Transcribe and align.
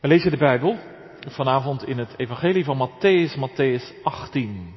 We 0.00 0.08
lezen 0.08 0.30
de 0.30 0.36
Bijbel 0.36 0.78
vanavond 1.28 1.86
in 1.86 1.98
het 1.98 2.14
Evangelie 2.16 2.64
van 2.64 2.88
Matthäus, 2.88 3.36
Matthäus 3.36 4.02
18. 4.02 4.74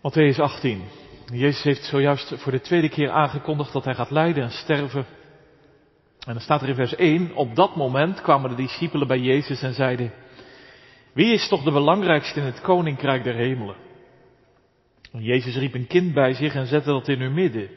Matthäus 0.00 0.38
18. 0.38 0.82
Jezus 1.32 1.62
heeft 1.62 1.84
zojuist 1.84 2.34
voor 2.36 2.52
de 2.52 2.60
tweede 2.60 2.88
keer 2.88 3.10
aangekondigd 3.10 3.72
dat 3.72 3.84
hij 3.84 3.94
gaat 3.94 4.10
lijden 4.10 4.42
en 4.42 4.50
sterven. 4.50 5.06
En 6.26 6.32
dan 6.32 6.40
staat 6.40 6.62
er 6.62 6.68
in 6.68 6.74
vers 6.74 6.94
1, 6.94 7.34
op 7.34 7.54
dat 7.54 7.76
moment 7.76 8.20
kwamen 8.20 8.50
de 8.50 8.56
discipelen 8.56 9.08
bij 9.08 9.18
Jezus 9.18 9.62
en 9.62 9.74
zeiden, 9.74 10.12
wie 11.12 11.32
is 11.32 11.48
toch 11.48 11.62
de 11.62 11.72
belangrijkste 11.72 12.40
in 12.40 12.46
het 12.46 12.60
koninkrijk 12.60 13.24
der 13.24 13.34
hemelen? 13.34 13.85
Jezus 15.18 15.56
riep 15.56 15.74
een 15.74 15.86
kind 15.86 16.14
bij 16.14 16.34
zich 16.34 16.54
en 16.54 16.66
zette 16.66 16.90
dat 16.90 17.08
in 17.08 17.20
hun 17.20 17.34
midden. 17.34 17.68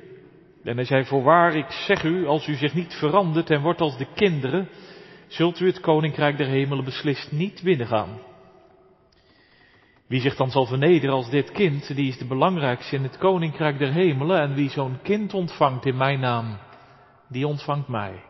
En 0.63 0.75
hij 0.75 0.85
zei, 0.85 1.05
voorwaar, 1.05 1.55
ik 1.55 1.71
zeg 1.71 2.03
u, 2.03 2.27
als 2.27 2.47
u 2.47 2.55
zich 2.55 2.73
niet 2.73 2.93
verandert 2.93 3.49
en 3.49 3.61
wordt 3.61 3.81
als 3.81 3.97
de 3.97 4.07
kinderen, 4.15 4.69
zult 5.27 5.59
u 5.59 5.65
het 5.65 5.79
koninkrijk 5.79 6.37
der 6.37 6.47
hemelen 6.47 6.85
beslist 6.85 7.31
niet 7.31 7.61
binnengaan. 7.63 8.19
Wie 10.07 10.21
zich 10.21 10.35
dan 10.35 10.51
zal 10.51 10.65
vernederen 10.65 11.15
als 11.15 11.29
dit 11.29 11.51
kind, 11.51 11.95
die 11.95 12.07
is 12.07 12.17
de 12.17 12.25
belangrijkste 12.25 12.95
in 12.95 13.03
het 13.03 13.17
koninkrijk 13.17 13.79
der 13.79 13.91
hemelen 13.91 14.41
en 14.41 14.53
wie 14.53 14.69
zo'n 14.69 14.99
kind 15.03 15.33
ontvangt 15.33 15.85
in 15.85 15.97
mijn 15.97 16.19
naam, 16.19 16.57
die 17.27 17.47
ontvangt 17.47 17.87
mij. 17.87 18.23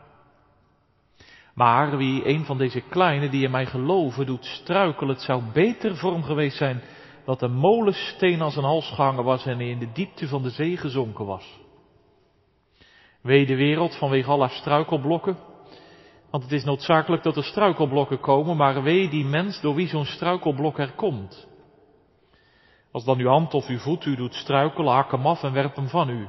Maar 1.53 1.97
wie 1.97 2.27
een 2.27 2.45
van 2.45 2.57
deze 2.57 2.81
kleine 2.81 3.29
die 3.29 3.43
in 3.43 3.51
mij 3.51 3.65
geloven 3.65 4.25
doet 4.25 4.45
struikelen, 4.45 5.13
het 5.13 5.23
zou 5.23 5.43
beter 5.53 5.97
voor 5.97 6.13
hem 6.13 6.23
geweest 6.23 6.57
zijn 6.57 6.81
dat 7.29 7.41
een 7.41 7.55
molensteen 7.55 8.41
als 8.41 8.55
een 8.55 8.63
hals 8.63 8.89
gehangen 8.89 9.23
was 9.23 9.45
en 9.45 9.59
in 9.59 9.79
de 9.79 9.91
diepte 9.91 10.27
van 10.27 10.41
de 10.41 10.49
zee 10.49 10.77
gezonken 10.77 11.25
was. 11.25 11.59
Wee 13.21 13.45
de 13.45 13.55
wereld 13.55 13.97
vanwege 13.97 14.29
al 14.29 14.47
struikelblokken, 14.49 15.37
want 16.29 16.43
het 16.43 16.51
is 16.51 16.63
noodzakelijk 16.63 17.23
dat 17.23 17.37
er 17.37 17.43
struikelblokken 17.43 18.19
komen, 18.19 18.57
maar 18.57 18.83
wee 18.83 19.09
die 19.09 19.25
mens 19.25 19.61
door 19.61 19.75
wie 19.75 19.87
zo'n 19.87 20.05
struikelblok 20.05 20.79
er 20.79 20.91
komt. 20.91 21.47
Als 22.91 23.05
dan 23.05 23.19
uw 23.19 23.29
hand 23.29 23.53
of 23.53 23.67
uw 23.67 23.79
voet 23.79 24.05
u 24.05 24.15
doet 24.15 24.33
struikelen, 24.33 24.93
hak 24.93 25.11
hem 25.11 25.25
af 25.25 25.43
en 25.43 25.53
werp 25.53 25.75
hem 25.75 25.87
van 25.87 26.09
u. 26.09 26.27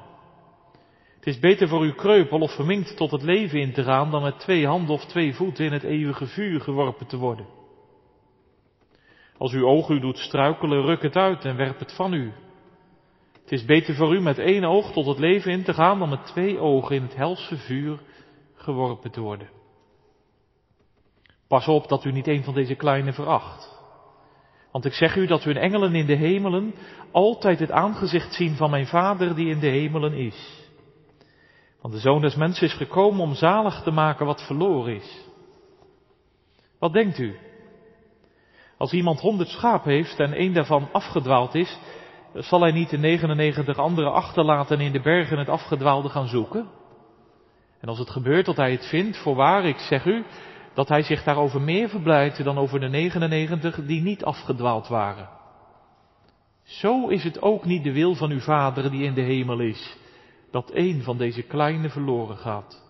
Het 1.14 1.26
is 1.26 1.38
beter 1.38 1.68
voor 1.68 1.80
uw 1.80 1.94
kreupel 1.94 2.40
of 2.40 2.54
verminkt 2.54 2.96
tot 2.96 3.10
het 3.10 3.22
leven 3.22 3.60
in 3.60 3.72
te 3.72 3.82
gaan 3.82 4.10
dan 4.10 4.22
met 4.22 4.38
twee 4.38 4.66
handen 4.66 4.94
of 4.94 5.04
twee 5.04 5.34
voeten 5.34 5.64
in 5.64 5.72
het 5.72 5.82
eeuwige 5.82 6.26
vuur 6.26 6.60
geworpen 6.60 7.06
te 7.06 7.16
worden. 7.16 7.59
Als 9.40 9.52
uw 9.52 9.66
oog 9.66 9.88
u 9.88 10.00
doet 10.00 10.18
struikelen, 10.18 10.82
ruk 10.82 11.02
het 11.02 11.16
uit 11.16 11.44
en 11.44 11.56
werp 11.56 11.78
het 11.78 11.92
van 11.92 12.12
u. 12.12 12.32
Het 13.42 13.52
is 13.52 13.64
beter 13.64 13.94
voor 13.94 14.14
u 14.14 14.20
met 14.20 14.38
één 14.38 14.64
oog 14.64 14.92
tot 14.92 15.06
het 15.06 15.18
leven 15.18 15.52
in 15.52 15.62
te 15.62 15.74
gaan 15.74 15.98
dan 15.98 16.08
met 16.08 16.26
twee 16.26 16.58
ogen 16.58 16.96
in 16.96 17.02
het 17.02 17.16
helse 17.16 17.56
vuur 17.56 17.98
geworpen 18.54 19.10
te 19.10 19.20
worden. 19.20 19.48
Pas 21.48 21.68
op 21.68 21.88
dat 21.88 22.04
u 22.04 22.12
niet 22.12 22.28
een 22.28 22.44
van 22.44 22.54
deze 22.54 22.74
kleine 22.74 23.12
veracht. 23.12 23.78
Want 24.72 24.84
ik 24.84 24.92
zeg 24.92 25.16
u 25.16 25.26
dat 25.26 25.44
hun 25.44 25.56
engelen 25.56 25.94
in 25.94 26.06
de 26.06 26.16
hemelen 26.16 26.74
altijd 27.10 27.58
het 27.58 27.70
aangezicht 27.70 28.34
zien 28.34 28.56
van 28.56 28.70
mijn 28.70 28.86
Vader 28.86 29.34
die 29.34 29.48
in 29.48 29.60
de 29.60 29.70
hemelen 29.70 30.12
is. 30.12 30.68
Want 31.80 31.94
de 31.94 32.00
Zoon 32.00 32.20
des 32.20 32.34
Mensen 32.34 32.66
is 32.66 32.74
gekomen 32.74 33.20
om 33.20 33.34
zalig 33.34 33.82
te 33.82 33.90
maken 33.90 34.26
wat 34.26 34.46
verloren 34.46 34.94
is. 34.94 35.28
Wat 36.78 36.92
denkt 36.92 37.18
u? 37.18 37.36
Als 38.80 38.92
iemand 38.92 39.20
honderd 39.20 39.48
schapen 39.48 39.92
heeft 39.92 40.20
en 40.20 40.32
één 40.32 40.52
daarvan 40.52 40.88
afgedwaald 40.92 41.54
is, 41.54 41.78
zal 42.34 42.60
hij 42.60 42.72
niet 42.72 42.90
de 42.90 42.98
99 42.98 43.78
andere 43.78 44.10
achterlaten 44.10 44.78
en 44.78 44.84
in 44.84 44.92
de 44.92 45.00
bergen 45.00 45.38
het 45.38 45.48
afgedwaalde 45.48 46.08
gaan 46.08 46.28
zoeken? 46.28 46.68
En 47.80 47.88
als 47.88 47.98
het 47.98 48.10
gebeurt 48.10 48.46
dat 48.46 48.56
hij 48.56 48.70
het 48.70 48.86
vindt, 48.86 49.16
voorwaar, 49.18 49.64
ik 49.64 49.78
zeg 49.78 50.04
u, 50.04 50.24
dat 50.74 50.88
hij 50.88 51.02
zich 51.02 51.22
daarover 51.22 51.60
meer 51.60 51.88
verblijdt 51.88 52.44
dan 52.44 52.58
over 52.58 52.80
de 52.80 52.88
99 52.88 53.84
die 53.84 54.00
niet 54.00 54.24
afgedwaald 54.24 54.88
waren. 54.88 55.28
Zo 56.62 57.08
is 57.08 57.24
het 57.24 57.42
ook 57.42 57.64
niet 57.64 57.84
de 57.84 57.92
wil 57.92 58.14
van 58.14 58.30
uw 58.30 58.40
Vader 58.40 58.90
die 58.90 59.04
in 59.04 59.14
de 59.14 59.22
hemel 59.22 59.60
is, 59.60 59.96
dat 60.50 60.70
één 60.70 61.02
van 61.02 61.16
deze 61.16 61.42
kleine 61.42 61.90
verloren 61.90 62.36
gaat. 62.36 62.84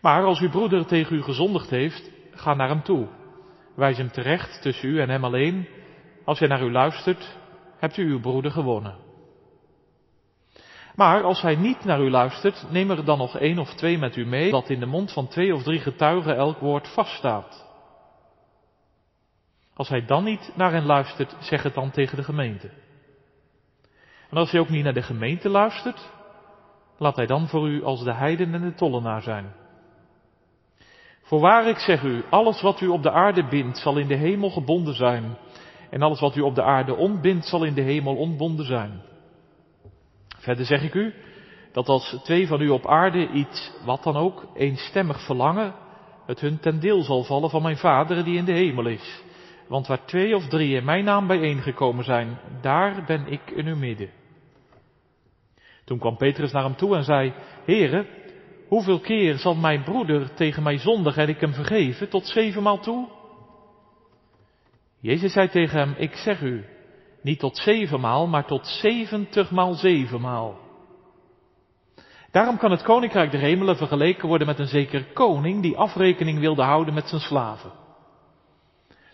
Maar 0.00 0.24
als 0.24 0.40
uw 0.40 0.50
broeder 0.50 0.86
tegen 0.86 1.16
u 1.16 1.22
gezondigd 1.22 1.70
heeft, 1.70 2.10
ga 2.30 2.54
naar 2.54 2.68
hem 2.68 2.82
toe. 2.82 3.17
Wijs 3.78 3.96
hem 3.96 4.10
terecht 4.10 4.62
tussen 4.62 4.88
u 4.88 5.00
en 5.00 5.08
hem 5.08 5.24
alleen. 5.24 5.68
Als 6.24 6.38
hij 6.38 6.48
naar 6.48 6.62
u 6.62 6.72
luistert, 6.72 7.38
hebt 7.76 7.96
u 7.96 8.10
uw 8.10 8.20
broeder 8.20 8.50
gewonnen. 8.50 8.96
Maar 10.94 11.22
als 11.22 11.40
hij 11.42 11.56
niet 11.56 11.84
naar 11.84 12.00
u 12.00 12.10
luistert, 12.10 12.66
neem 12.70 12.90
er 12.90 13.04
dan 13.04 13.18
nog 13.18 13.38
één 13.38 13.58
of 13.58 13.74
twee 13.74 13.98
met 13.98 14.16
u 14.16 14.26
mee, 14.26 14.50
dat 14.50 14.70
in 14.70 14.80
de 14.80 14.86
mond 14.86 15.12
van 15.12 15.28
twee 15.28 15.54
of 15.54 15.62
drie 15.62 15.78
getuigen 15.80 16.36
elk 16.36 16.58
woord 16.58 16.88
vaststaat. 16.88 17.66
Als 19.74 19.88
hij 19.88 20.04
dan 20.04 20.24
niet 20.24 20.52
naar 20.54 20.72
hen 20.72 20.86
luistert, 20.86 21.36
zeg 21.40 21.62
het 21.62 21.74
dan 21.74 21.90
tegen 21.90 22.16
de 22.16 22.24
gemeente. 22.24 22.70
En 24.30 24.36
als 24.36 24.50
hij 24.50 24.60
ook 24.60 24.68
niet 24.68 24.84
naar 24.84 24.94
de 24.94 25.02
gemeente 25.02 25.48
luistert, 25.48 26.10
laat 26.96 27.16
hij 27.16 27.26
dan 27.26 27.48
voor 27.48 27.68
u 27.68 27.84
als 27.84 28.04
de 28.04 28.14
heiden 28.14 28.54
en 28.54 28.60
de 28.60 28.74
tollenaar 28.74 29.22
zijn. 29.22 29.54
Voorwaar 31.28 31.68
ik 31.68 31.78
zeg 31.78 32.02
u, 32.02 32.22
alles 32.30 32.60
wat 32.60 32.80
u 32.80 32.86
op 32.86 33.02
de 33.02 33.10
aarde 33.10 33.48
bindt, 33.48 33.78
zal 33.78 33.96
in 33.98 34.06
de 34.06 34.14
hemel 34.14 34.50
gebonden 34.50 34.94
zijn. 34.94 35.36
En 35.90 36.02
alles 36.02 36.20
wat 36.20 36.36
u 36.36 36.40
op 36.40 36.54
de 36.54 36.62
aarde 36.62 36.96
ontbindt, 36.96 37.46
zal 37.46 37.64
in 37.64 37.74
de 37.74 37.80
hemel 37.80 38.16
ontbonden 38.16 38.66
zijn. 38.66 39.02
Verder 40.38 40.64
zeg 40.64 40.82
ik 40.82 40.94
u, 40.94 41.14
dat 41.72 41.88
als 41.88 42.20
twee 42.22 42.46
van 42.46 42.60
u 42.60 42.68
op 42.68 42.86
aarde 42.86 43.28
iets, 43.28 43.72
wat 43.84 44.02
dan 44.02 44.16
ook, 44.16 44.46
eenstemmig 44.54 45.24
verlangen, 45.24 45.74
het 46.26 46.40
hun 46.40 46.60
ten 46.60 46.80
deel 46.80 47.02
zal 47.02 47.24
vallen 47.24 47.50
van 47.50 47.62
mijn 47.62 47.76
Vader 47.76 48.24
die 48.24 48.36
in 48.36 48.44
de 48.44 48.52
hemel 48.52 48.86
is. 48.86 49.22
Want 49.66 49.86
waar 49.86 50.04
twee 50.04 50.36
of 50.36 50.48
drie 50.48 50.76
in 50.76 50.84
mijn 50.84 51.04
naam 51.04 51.26
bijeengekomen 51.26 52.04
zijn, 52.04 52.38
daar 52.60 53.04
ben 53.06 53.26
ik 53.26 53.50
in 53.50 53.66
uw 53.66 53.76
midden. 53.76 54.10
Toen 55.84 55.98
kwam 55.98 56.16
Petrus 56.16 56.52
naar 56.52 56.64
hem 56.64 56.76
toe 56.76 56.96
en 56.96 57.04
zei, 57.04 57.32
Heere, 57.64 58.06
hoeveel 58.68 59.00
keer 59.00 59.38
zal 59.38 59.54
mijn 59.54 59.82
broeder 59.82 60.34
tegen 60.34 60.62
mij 60.62 60.78
zondigen 60.78 61.22
en 61.22 61.28
ik 61.28 61.40
hem 61.40 61.52
vergeven? 61.52 62.08
Tot 62.08 62.26
zevenmaal 62.26 62.78
toe? 62.78 63.08
Jezus 65.00 65.32
zei 65.32 65.48
tegen 65.48 65.78
hem, 65.78 65.94
ik 65.98 66.14
zeg 66.14 66.42
u, 66.42 66.64
niet 67.22 67.38
tot 67.38 67.56
zevenmaal, 67.56 68.26
maar 68.26 68.46
tot 68.46 68.66
zeventigmaal 68.66 69.74
zevenmaal. 69.74 70.58
Daarom 72.30 72.58
kan 72.58 72.70
het 72.70 72.82
koninkrijk 72.82 73.30
der 73.30 73.40
hemelen 73.40 73.76
vergeleken 73.76 74.28
worden 74.28 74.46
met 74.46 74.58
een 74.58 74.66
zeker 74.66 75.04
koning 75.12 75.62
die 75.62 75.76
afrekening 75.76 76.38
wilde 76.38 76.62
houden 76.62 76.94
met 76.94 77.08
zijn 77.08 77.20
slaven. 77.20 77.72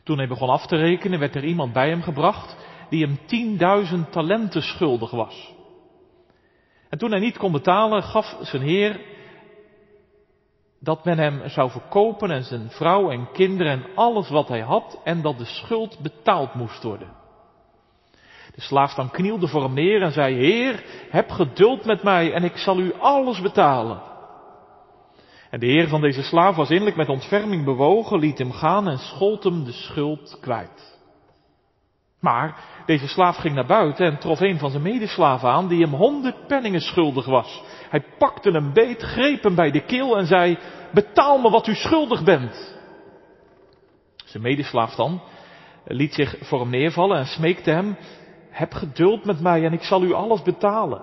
Toen 0.03 0.19
hij 0.19 0.29
begon 0.29 0.49
af 0.49 0.67
te 0.67 0.77
rekenen, 0.77 1.19
werd 1.19 1.35
er 1.35 1.45
iemand 1.45 1.73
bij 1.73 1.89
hem 1.89 2.03
gebracht 2.03 2.57
die 2.89 3.05
hem 3.05 3.19
tienduizend 3.27 4.13
talenten 4.13 4.63
schuldig 4.63 5.11
was. 5.11 5.55
En 6.89 6.99
toen 6.99 7.11
hij 7.11 7.21
niet 7.21 7.37
kon 7.37 7.53
betalen, 7.53 8.03
gaf 8.03 8.37
zijn 8.41 8.63
heer 8.63 9.01
dat 10.85 11.05
men 11.05 11.19
hem 11.19 11.49
zou 11.49 11.71
verkopen 11.71 12.31
en 12.31 12.45
zijn 12.45 12.71
vrouw 12.71 13.11
en 13.11 13.29
kinderen 13.33 13.73
en 13.73 13.87
alles 13.95 14.29
wat 14.29 14.49
hij 14.49 14.61
had 14.61 15.01
en 15.05 15.23
dat 15.23 15.39
de 15.39 15.45
schuld 15.45 15.99
betaald 15.99 16.55
moest 16.55 16.83
worden. 16.83 17.09
De 18.55 18.61
slaaf 18.61 18.95
dan 18.95 19.11
knielde 19.11 19.49
voor 19.49 19.63
hem 19.63 19.75
neer 19.75 20.03
en 20.03 20.13
zei, 20.13 20.35
Heer, 20.35 20.85
heb 21.11 21.31
geduld 21.31 21.85
met 21.85 22.03
mij 22.03 22.33
en 22.33 22.45
ik 22.45 22.57
zal 22.57 22.79
u 22.79 22.93
alles 22.99 23.41
betalen. 23.41 24.03
En 25.51 25.61
de 25.61 25.67
heer 25.67 25.89
van 25.89 26.01
deze 26.01 26.23
slaaf 26.23 26.57
was 26.57 26.71
innerlijk 26.71 26.97
met 26.97 27.09
ontferming 27.09 27.65
bewogen, 27.65 28.19
liet 28.19 28.39
hem 28.39 28.53
gaan 28.53 28.89
en 28.89 28.99
schold 28.99 29.45
hem 29.45 29.65
de 29.65 29.73
schuld 29.73 30.39
kwijt. 30.41 30.94
Maar 32.25 32.57
deze 32.87 33.09
slaaf 33.09 33.37
ging 33.37 33.55
naar 33.55 33.67
buiten 33.67 34.07
en 34.07 34.19
trof 34.19 34.41
een 34.41 34.59
van 34.59 34.71
zijn 34.71 34.83
medeslaven 34.83 35.49
aan 35.49 35.69
die 35.69 35.83
hem 35.83 35.95
honderd 35.95 36.47
penningen 36.47 36.81
schuldig 36.81 37.27
was. 37.27 37.63
Hij 37.89 38.05
pakte 38.19 38.51
hem 38.51 38.73
beet, 38.73 39.03
greep 39.03 39.43
hem 39.43 39.55
bij 39.55 39.71
de 39.71 39.85
keel 39.85 40.19
en 40.19 40.27
zei, 40.27 40.59
betaal 40.93 41.39
me 41.39 41.51
wat 41.51 41.67
u 41.67 41.75
schuldig 41.75 42.25
bent. 42.25 42.79
Zijn 44.25 44.43
medeslaaf 44.43 44.95
dan 44.95 45.23
liet 45.85 46.15
zich 46.15 46.37
voor 46.41 46.61
hem 46.61 46.71
neervallen 46.71 47.19
en 47.19 47.27
smeekte 47.27 47.71
hem, 47.71 47.97
heb 48.51 48.73
geduld 48.73 49.25
met 49.25 49.41
mij 49.41 49.65
en 49.65 49.73
ik 49.73 49.83
zal 49.83 50.03
u 50.03 50.13
alles 50.13 50.43
betalen. 50.43 51.03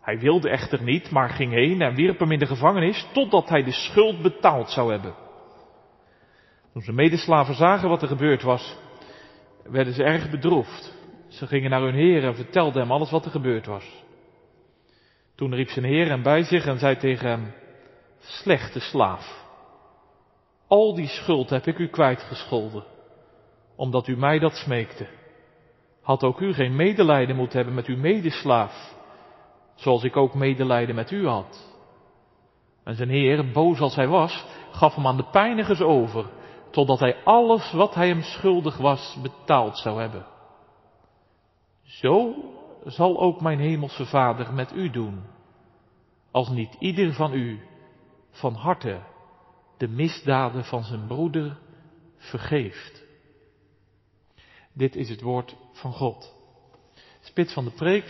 Hij 0.00 0.18
wilde 0.18 0.50
echter 0.50 0.82
niet, 0.82 1.10
maar 1.10 1.28
ging 1.28 1.52
heen 1.52 1.82
en 1.82 1.94
wierp 1.94 2.18
hem 2.18 2.32
in 2.32 2.38
de 2.38 2.46
gevangenis 2.46 3.06
totdat 3.12 3.48
hij 3.48 3.62
de 3.62 3.72
schuld 3.72 4.22
betaald 4.22 4.70
zou 4.70 4.90
hebben. 4.90 5.14
Toen 6.72 6.82
zijn 6.82 6.96
medeslaven 6.96 7.54
zagen 7.54 7.88
wat 7.88 8.02
er 8.02 8.08
gebeurd 8.08 8.42
was, 8.42 8.78
werden 9.62 9.94
ze 9.94 10.04
erg 10.04 10.30
bedroefd. 10.30 10.98
Ze 11.28 11.46
gingen 11.46 11.70
naar 11.70 11.82
hun 11.82 11.94
heer 11.94 12.24
en 12.24 12.34
vertelden 12.34 12.82
hem 12.82 12.92
alles 12.92 13.10
wat 13.10 13.24
er 13.24 13.30
gebeurd 13.30 13.66
was. 13.66 14.04
Toen 15.34 15.54
riep 15.54 15.68
zijn 15.68 15.84
heer 15.84 16.08
hem 16.08 16.22
bij 16.22 16.42
zich 16.42 16.66
en 16.66 16.78
zei 16.78 16.96
tegen 16.96 17.28
hem, 17.28 17.52
slechte 18.18 18.80
slaaf, 18.80 19.44
al 20.66 20.94
die 20.94 21.08
schuld 21.08 21.50
heb 21.50 21.66
ik 21.66 21.78
u 21.78 21.88
kwijtgescholden, 21.88 22.84
omdat 23.76 24.06
u 24.06 24.16
mij 24.16 24.38
dat 24.38 24.54
smeekte. 24.54 25.06
had 26.02 26.22
ook 26.22 26.40
u 26.40 26.52
geen 26.52 26.76
medelijden 26.76 27.36
moeten 27.36 27.56
hebben 27.56 27.74
met 27.74 27.86
uw 27.86 27.96
medeslaaf, 27.96 28.94
zoals 29.74 30.04
ik 30.04 30.16
ook 30.16 30.34
medelijden 30.34 30.94
met 30.94 31.10
u 31.10 31.26
had. 31.26 31.68
En 32.84 32.94
zijn 32.94 33.08
heer, 33.08 33.50
boos 33.50 33.80
als 33.80 33.94
hij 33.94 34.08
was, 34.08 34.44
gaf 34.70 34.94
hem 34.94 35.06
aan 35.06 35.16
de 35.16 35.30
pijnigers 35.30 35.80
over, 35.80 36.26
totdat 36.70 37.00
hij 37.00 37.24
alles 37.24 37.72
wat 37.72 37.94
hij 37.94 38.08
hem 38.08 38.22
schuldig 38.22 38.76
was 38.76 39.18
betaald 39.22 39.78
zou 39.78 40.00
hebben. 40.00 40.26
Zo 41.82 42.34
zal 42.84 43.20
ook 43.20 43.40
mijn 43.40 43.58
hemelse 43.58 44.06
Vader 44.06 44.54
met 44.54 44.72
u 44.72 44.90
doen, 44.90 45.22
als 46.30 46.48
niet 46.48 46.76
ieder 46.78 47.12
van 47.12 47.32
u 47.32 47.60
van 48.30 48.54
harte 48.54 49.00
de 49.76 49.88
misdaden 49.88 50.64
van 50.64 50.82
zijn 50.84 51.06
broeder 51.06 51.58
vergeeft. 52.16 53.04
Dit 54.72 54.96
is 54.96 55.08
het 55.08 55.20
woord 55.20 55.56
van 55.72 55.92
God. 55.92 56.34
Spits 57.20 57.52
van 57.52 57.64
de 57.64 57.70
preek 57.70 58.04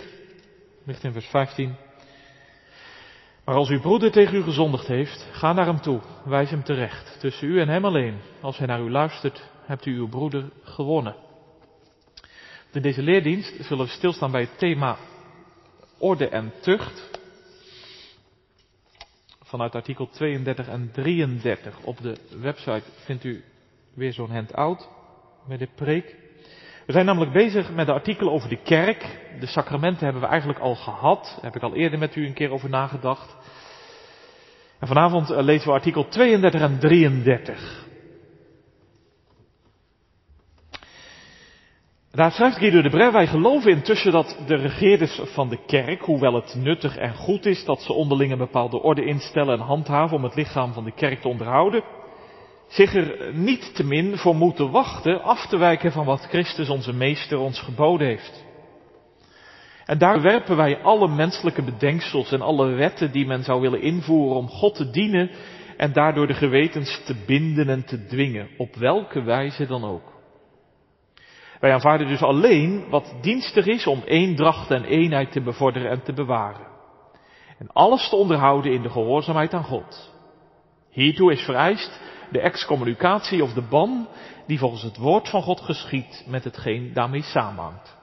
ligt 0.84 1.04
in 1.04 1.12
vers 1.12 1.26
15. 1.26 1.76
Maar 3.50 3.58
als 3.58 3.68
uw 3.68 3.80
broeder 3.80 4.10
tegen 4.10 4.34
u 4.34 4.42
gezondigd 4.42 4.86
heeft, 4.86 5.26
ga 5.32 5.52
naar 5.52 5.66
hem 5.66 5.80
toe, 5.80 6.00
wijs 6.24 6.50
hem 6.50 6.62
terecht, 6.62 7.20
tussen 7.20 7.48
u 7.48 7.60
en 7.60 7.68
hem 7.68 7.84
alleen. 7.84 8.20
Als 8.40 8.58
hij 8.58 8.66
naar 8.66 8.80
u 8.80 8.90
luistert, 8.90 9.50
hebt 9.64 9.86
u 9.86 9.96
uw 9.96 10.08
broeder 10.08 10.50
gewonnen. 10.62 11.16
In 12.72 12.82
deze 12.82 13.02
leerdienst 13.02 13.64
zullen 13.64 13.84
we 13.84 13.90
stilstaan 13.90 14.30
bij 14.30 14.40
het 14.40 14.58
thema 14.58 14.96
orde 15.98 16.28
en 16.28 16.52
tucht. 16.60 17.20
Vanuit 19.42 19.74
artikel 19.74 20.08
32 20.08 20.68
en 20.68 20.90
33 20.92 21.78
op 21.82 22.00
de 22.00 22.16
website 22.40 22.84
vindt 23.04 23.24
u 23.24 23.44
weer 23.94 24.12
zo'n 24.12 24.30
handout 24.30 24.88
met 25.46 25.58
de 25.58 25.68
preek. 25.74 26.16
We 26.90 26.96
zijn 26.96 27.08
namelijk 27.08 27.32
bezig 27.32 27.72
met 27.72 27.86
de 27.86 27.92
artikelen 27.92 28.32
over 28.32 28.48
de 28.48 28.62
kerk. 28.62 29.20
De 29.40 29.46
sacramenten 29.46 30.04
hebben 30.04 30.22
we 30.22 30.28
eigenlijk 30.28 30.58
al 30.58 30.74
gehad. 30.74 31.32
Daar 31.34 31.44
heb 31.44 31.56
ik 31.56 31.62
al 31.62 31.74
eerder 31.74 31.98
met 31.98 32.16
u 32.16 32.26
een 32.26 32.34
keer 32.34 32.50
over 32.50 32.68
nagedacht. 32.68 33.36
En 34.78 34.86
vanavond 34.86 35.30
eh, 35.30 35.42
lezen 35.42 35.66
we 35.68 35.74
artikel 35.74 36.08
32 36.08 36.60
en 36.60 36.78
33. 36.78 37.86
Daar 42.10 42.32
schrijft 42.32 42.56
Guido 42.56 42.82
de 42.82 42.90
Brev, 42.90 43.12
wij 43.12 43.26
geloven 43.26 43.70
intussen 43.70 44.12
dat 44.12 44.42
de 44.46 44.56
regeerders 44.56 45.20
van 45.24 45.48
de 45.48 45.64
kerk, 45.66 46.02
hoewel 46.02 46.34
het 46.34 46.54
nuttig 46.54 46.96
en 46.96 47.14
goed 47.14 47.46
is 47.46 47.64
dat 47.64 47.80
ze 47.80 47.92
onderling 47.92 48.32
een 48.32 48.38
bepaalde 48.38 48.82
orde 48.82 49.04
instellen 49.04 49.58
en 49.58 49.66
handhaven 49.66 50.16
om 50.16 50.24
het 50.24 50.34
lichaam 50.34 50.72
van 50.72 50.84
de 50.84 50.92
kerk 50.92 51.20
te 51.20 51.28
onderhouden, 51.28 51.82
zich 52.70 52.94
er 52.94 53.34
niet 53.34 53.74
te 53.74 53.84
min 53.84 54.16
voor 54.16 54.34
moeten 54.34 54.70
wachten 54.70 55.22
af 55.22 55.46
te 55.46 55.56
wijken 55.56 55.92
van 55.92 56.04
wat 56.04 56.26
Christus 56.28 56.68
onze 56.68 56.92
meester 56.92 57.38
ons 57.38 57.60
geboden 57.60 58.06
heeft. 58.06 58.44
En 59.84 59.98
daar 59.98 60.22
werpen 60.22 60.56
wij 60.56 60.82
alle 60.82 61.08
menselijke 61.08 61.62
bedenksels 61.62 62.32
en 62.32 62.40
alle 62.40 62.66
wetten 62.66 63.12
die 63.12 63.26
men 63.26 63.42
zou 63.42 63.60
willen 63.60 63.82
invoeren 63.82 64.36
om 64.36 64.48
God 64.48 64.74
te 64.74 64.90
dienen 64.90 65.30
en 65.76 65.92
daardoor 65.92 66.26
de 66.26 66.34
gewetens 66.34 67.02
te 67.04 67.14
binden 67.26 67.68
en 67.68 67.84
te 67.84 68.06
dwingen, 68.06 68.48
op 68.56 68.74
welke 68.74 69.22
wijze 69.22 69.66
dan 69.66 69.84
ook. 69.84 70.12
Wij 71.60 71.72
aanvaarden 71.72 72.08
dus 72.08 72.22
alleen 72.22 72.88
wat 72.88 73.14
dienstig 73.20 73.66
is 73.66 73.86
om 73.86 74.02
eendracht 74.04 74.70
en 74.70 74.84
eenheid 74.84 75.32
te 75.32 75.40
bevorderen 75.40 75.90
en 75.90 76.02
te 76.02 76.12
bewaren. 76.12 76.66
En 77.58 77.72
alles 77.72 78.08
te 78.08 78.16
onderhouden 78.16 78.72
in 78.72 78.82
de 78.82 78.90
gehoorzaamheid 78.90 79.54
aan 79.54 79.64
God. 79.64 80.12
Hiertoe 80.90 81.32
is 81.32 81.42
vereist 81.42 82.00
de 82.30 82.40
excommunicatie 82.40 83.42
of 83.42 83.52
de 83.52 83.62
ban 83.62 84.08
die 84.46 84.58
volgens 84.58 84.82
het 84.82 84.96
woord 84.96 85.28
van 85.28 85.42
God 85.42 85.60
geschiet 85.60 86.24
met 86.26 86.44
hetgeen 86.44 86.92
daarmee 86.92 87.22
samenhangt. 87.22 87.98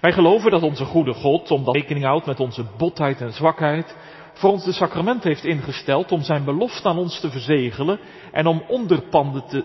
Wij 0.00 0.12
geloven 0.12 0.50
dat 0.50 0.62
onze 0.62 0.84
goede 0.84 1.12
God, 1.12 1.50
omdat 1.50 1.74
rekening 1.74 2.04
houdt 2.04 2.26
met 2.26 2.40
onze 2.40 2.64
botheid 2.76 3.20
en 3.20 3.32
zwakheid, 3.32 3.96
voor 4.32 4.50
ons 4.50 4.64
de 4.64 4.72
sacrament 4.72 5.24
heeft 5.24 5.44
ingesteld 5.44 6.12
om 6.12 6.22
zijn 6.22 6.44
belofte 6.44 6.88
aan 6.88 6.98
ons 6.98 7.20
te 7.20 7.30
verzegelen 7.30 8.00
en 8.32 8.46
om 8.46 8.62
onderpanden 8.68 9.46
te, 9.46 9.64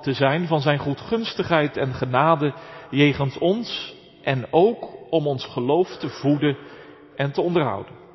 te 0.00 0.12
zijn 0.12 0.46
van 0.46 0.60
zijn 0.60 0.78
goedgunstigheid 0.78 1.76
en 1.76 1.94
genade 1.94 2.54
jegens 2.90 3.38
ons 3.38 3.94
en 4.22 4.46
ook 4.50 4.88
om 5.10 5.26
ons 5.26 5.44
geloof 5.46 5.96
te 5.96 6.08
voeden 6.08 6.56
en 7.16 7.32
te 7.32 7.40
onderhouden. 7.40 8.07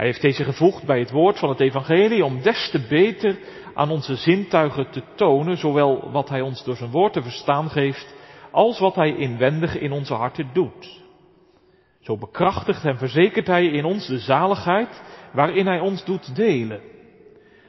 Hij 0.00 0.08
heeft 0.08 0.22
deze 0.22 0.44
gevoegd 0.44 0.84
bij 0.84 0.98
het 0.98 1.10
woord 1.10 1.38
van 1.38 1.48
het 1.48 1.60
evangelie 1.60 2.24
om 2.24 2.42
des 2.42 2.70
te 2.70 2.86
beter 2.88 3.38
aan 3.74 3.90
onze 3.90 4.16
zintuigen 4.16 4.90
te 4.90 5.02
tonen, 5.14 5.56
zowel 5.56 6.10
wat 6.10 6.28
hij 6.28 6.40
ons 6.40 6.64
door 6.64 6.76
zijn 6.76 6.90
woord 6.90 7.12
te 7.12 7.22
verstaan 7.22 7.70
geeft, 7.70 8.14
als 8.50 8.78
wat 8.78 8.94
hij 8.94 9.16
inwendig 9.16 9.78
in 9.78 9.92
onze 9.92 10.14
harten 10.14 10.50
doet. 10.52 11.02
Zo 12.00 12.16
bekrachtigt 12.16 12.84
en 12.84 12.98
verzekert 12.98 13.46
hij 13.46 13.66
in 13.66 13.84
ons 13.84 14.06
de 14.06 14.18
zaligheid 14.18 15.02
waarin 15.32 15.66
hij 15.66 15.80
ons 15.80 16.04
doet 16.04 16.36
delen. 16.36 16.80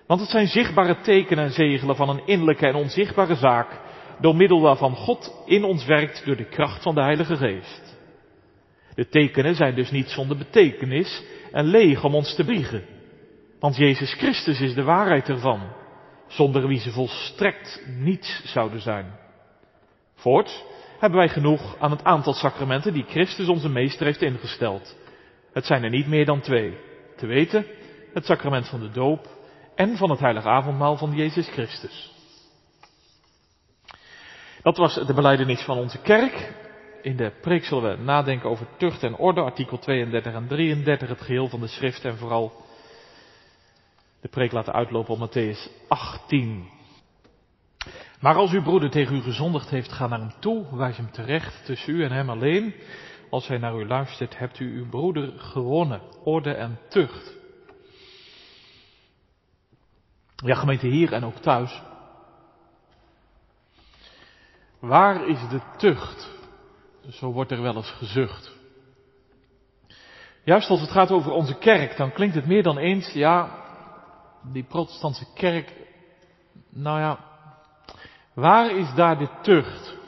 Want 0.07 0.21
het 0.21 0.29
zijn 0.29 0.47
zichtbare 0.47 1.01
tekenen 1.01 1.43
en 1.43 1.51
zegelen 1.51 1.95
van 1.95 2.09
een 2.09 2.21
innerlijke 2.25 2.67
en 2.67 2.75
onzichtbare 2.75 3.35
zaak, 3.35 3.79
door 4.19 4.35
middel 4.35 4.61
waarvan 4.61 4.95
God 4.95 5.43
in 5.45 5.63
ons 5.63 5.85
werkt 5.85 6.25
door 6.25 6.35
de 6.35 6.49
kracht 6.49 6.83
van 6.83 6.95
de 6.95 7.01
Heilige 7.01 7.35
Geest. 7.35 7.99
De 8.95 9.07
tekenen 9.07 9.55
zijn 9.55 9.75
dus 9.75 9.91
niet 9.91 10.09
zonder 10.09 10.37
betekenis 10.37 11.23
en 11.51 11.65
leeg 11.65 12.03
om 12.03 12.15
ons 12.15 12.35
te 12.35 12.43
biegen. 12.43 12.85
Want 13.59 13.75
Jezus 13.75 14.13
Christus 14.13 14.59
is 14.61 14.73
de 14.73 14.83
waarheid 14.83 15.29
ervan, 15.29 15.61
zonder 16.27 16.67
wie 16.67 16.79
ze 16.79 16.91
volstrekt 16.91 17.81
niets 17.87 18.41
zouden 18.45 18.81
zijn. 18.81 19.19
Voorts 20.15 20.63
hebben 20.99 21.19
wij 21.19 21.29
genoeg 21.29 21.75
aan 21.79 21.91
het 21.91 22.03
aantal 22.03 22.33
sacramenten 22.33 22.93
die 22.93 23.05
Christus 23.07 23.47
onze 23.47 23.69
meester 23.69 24.05
heeft 24.05 24.21
ingesteld. 24.21 24.95
Het 25.53 25.65
zijn 25.65 25.83
er 25.83 25.89
niet 25.89 26.07
meer 26.07 26.25
dan 26.25 26.41
twee. 26.41 26.77
Te 27.17 27.25
weten, 27.25 27.65
het 28.13 28.25
sacrament 28.25 28.67
van 28.67 28.79
de 28.79 28.91
doop 28.91 29.27
en 29.75 29.97
van 29.97 30.09
het 30.09 30.19
heilige 30.19 30.47
avondmaal 30.47 30.97
van 30.97 31.15
Jezus 31.15 31.49
Christus. 31.49 32.11
Dat 34.61 34.77
was 34.77 34.93
de 34.93 35.13
beleidenis 35.13 35.61
van 35.61 35.77
onze 35.77 36.01
kerk. 36.01 36.53
In 37.01 37.15
de 37.15 37.31
preek 37.41 37.65
zullen 37.65 37.97
we 37.97 38.03
nadenken 38.03 38.49
over 38.49 38.67
tucht 38.77 39.03
en 39.03 39.15
orde, 39.15 39.41
artikel 39.41 39.79
32 39.79 40.33
en 40.33 40.47
33, 40.47 41.09
het 41.09 41.21
geheel 41.21 41.49
van 41.49 41.59
de 41.59 41.67
schrift 41.67 42.05
en 42.05 42.17
vooral 42.17 42.65
de 44.21 44.27
preek 44.27 44.51
laten 44.51 44.73
uitlopen 44.73 45.13
op 45.13 45.29
Matthäus 45.29 45.87
18. 45.87 46.69
Maar 48.19 48.35
als 48.35 48.51
uw 48.51 48.61
broeder 48.61 48.89
tegen 48.89 49.15
u 49.15 49.21
gezondigd 49.21 49.69
heeft, 49.69 49.91
ga 49.91 50.07
naar 50.07 50.19
hem 50.19 50.33
toe, 50.39 50.77
wijs 50.77 50.97
hem 50.97 51.11
terecht 51.11 51.65
tussen 51.65 51.93
u 51.93 52.03
en 52.03 52.11
hem 52.11 52.29
alleen. 52.29 52.75
Als 53.29 53.47
hij 53.47 53.57
naar 53.57 53.79
u 53.79 53.87
luistert, 53.87 54.37
hebt 54.37 54.59
u 54.59 54.77
uw 54.77 54.89
broeder 54.89 55.39
gewonnen, 55.39 56.01
orde 56.23 56.53
en 56.53 56.79
tucht. 56.89 57.33
Ja, 60.35 60.55
gemeente 60.55 60.87
hier 60.87 61.13
en 61.13 61.23
ook 61.23 61.37
thuis. 61.37 61.81
Waar 64.79 65.27
is 65.27 65.39
de 65.49 65.61
tucht? 65.77 66.39
Zo 67.11 67.31
wordt 67.31 67.51
er 67.51 67.61
wel 67.61 67.75
eens 67.75 67.91
gezucht. 67.91 68.51
Juist 70.43 70.69
als 70.69 70.81
het 70.81 70.91
gaat 70.91 71.11
over 71.11 71.31
onze 71.31 71.57
kerk, 71.57 71.97
dan 71.97 72.11
klinkt 72.11 72.35
het 72.35 72.45
meer 72.45 72.63
dan 72.63 72.77
eens, 72.77 73.11
ja, 73.13 73.59
die 74.51 74.63
protestantse 74.63 75.25
kerk, 75.33 75.73
nou 76.69 76.99
ja, 76.99 77.19
waar 78.33 78.77
is 78.77 78.93
daar 78.95 79.17
de 79.17 79.29
tucht? 79.41 79.99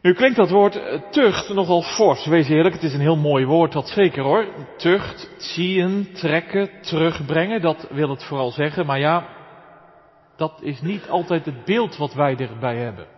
Nu 0.00 0.14
klinkt 0.14 0.36
dat 0.36 0.50
woord 0.50 0.76
eh, 0.76 1.00
tucht 1.10 1.48
nogal 1.48 1.82
fors. 1.82 2.26
Wees 2.26 2.48
eerlijk, 2.48 2.74
het 2.74 2.84
is 2.84 2.94
een 2.94 3.00
heel 3.00 3.16
mooi 3.16 3.46
woord, 3.46 3.72
dat 3.72 3.88
zeker 3.88 4.22
hoor. 4.22 4.46
Tucht, 4.76 5.30
zien, 5.38 6.12
trekken, 6.12 6.80
terugbrengen, 6.80 7.60
dat 7.60 7.88
wil 7.90 8.10
het 8.10 8.24
vooral 8.24 8.50
zeggen. 8.50 8.86
Maar 8.86 8.98
ja, 8.98 9.28
dat 10.36 10.62
is 10.62 10.80
niet 10.80 11.08
altijd 11.08 11.44
het 11.44 11.64
beeld 11.64 11.96
wat 11.96 12.14
wij 12.14 12.36
erbij 12.36 12.76
hebben. 12.76 13.15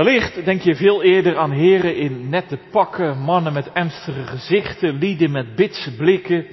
Wellicht 0.00 0.44
denk 0.44 0.60
je 0.62 0.76
veel 0.76 1.02
eerder 1.02 1.36
aan 1.36 1.50
heren 1.50 1.96
in 1.96 2.28
nette 2.28 2.58
pakken, 2.70 3.18
mannen 3.18 3.52
met 3.52 3.72
ernstige 3.72 4.26
gezichten, 4.26 4.94
lieden 4.94 5.30
met 5.30 5.54
bitse 5.54 5.96
blikken, 5.96 6.46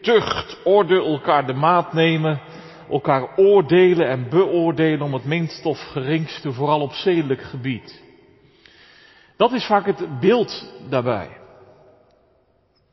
tucht, 0.00 0.60
orde, 0.64 0.94
elkaar 0.94 1.46
de 1.46 1.52
maat 1.52 1.92
nemen, 1.92 2.40
elkaar 2.90 3.36
oordelen 3.36 4.08
en 4.08 4.28
beoordelen 4.28 5.02
om 5.02 5.12
het 5.12 5.24
minst 5.24 5.66
of 5.66 5.78
geringste, 5.80 6.52
vooral 6.52 6.80
op 6.80 6.92
zedelijk 6.92 7.42
gebied. 7.42 8.02
Dat 9.36 9.52
is 9.52 9.66
vaak 9.66 9.86
het 9.86 10.20
beeld 10.20 10.72
daarbij. 10.88 11.28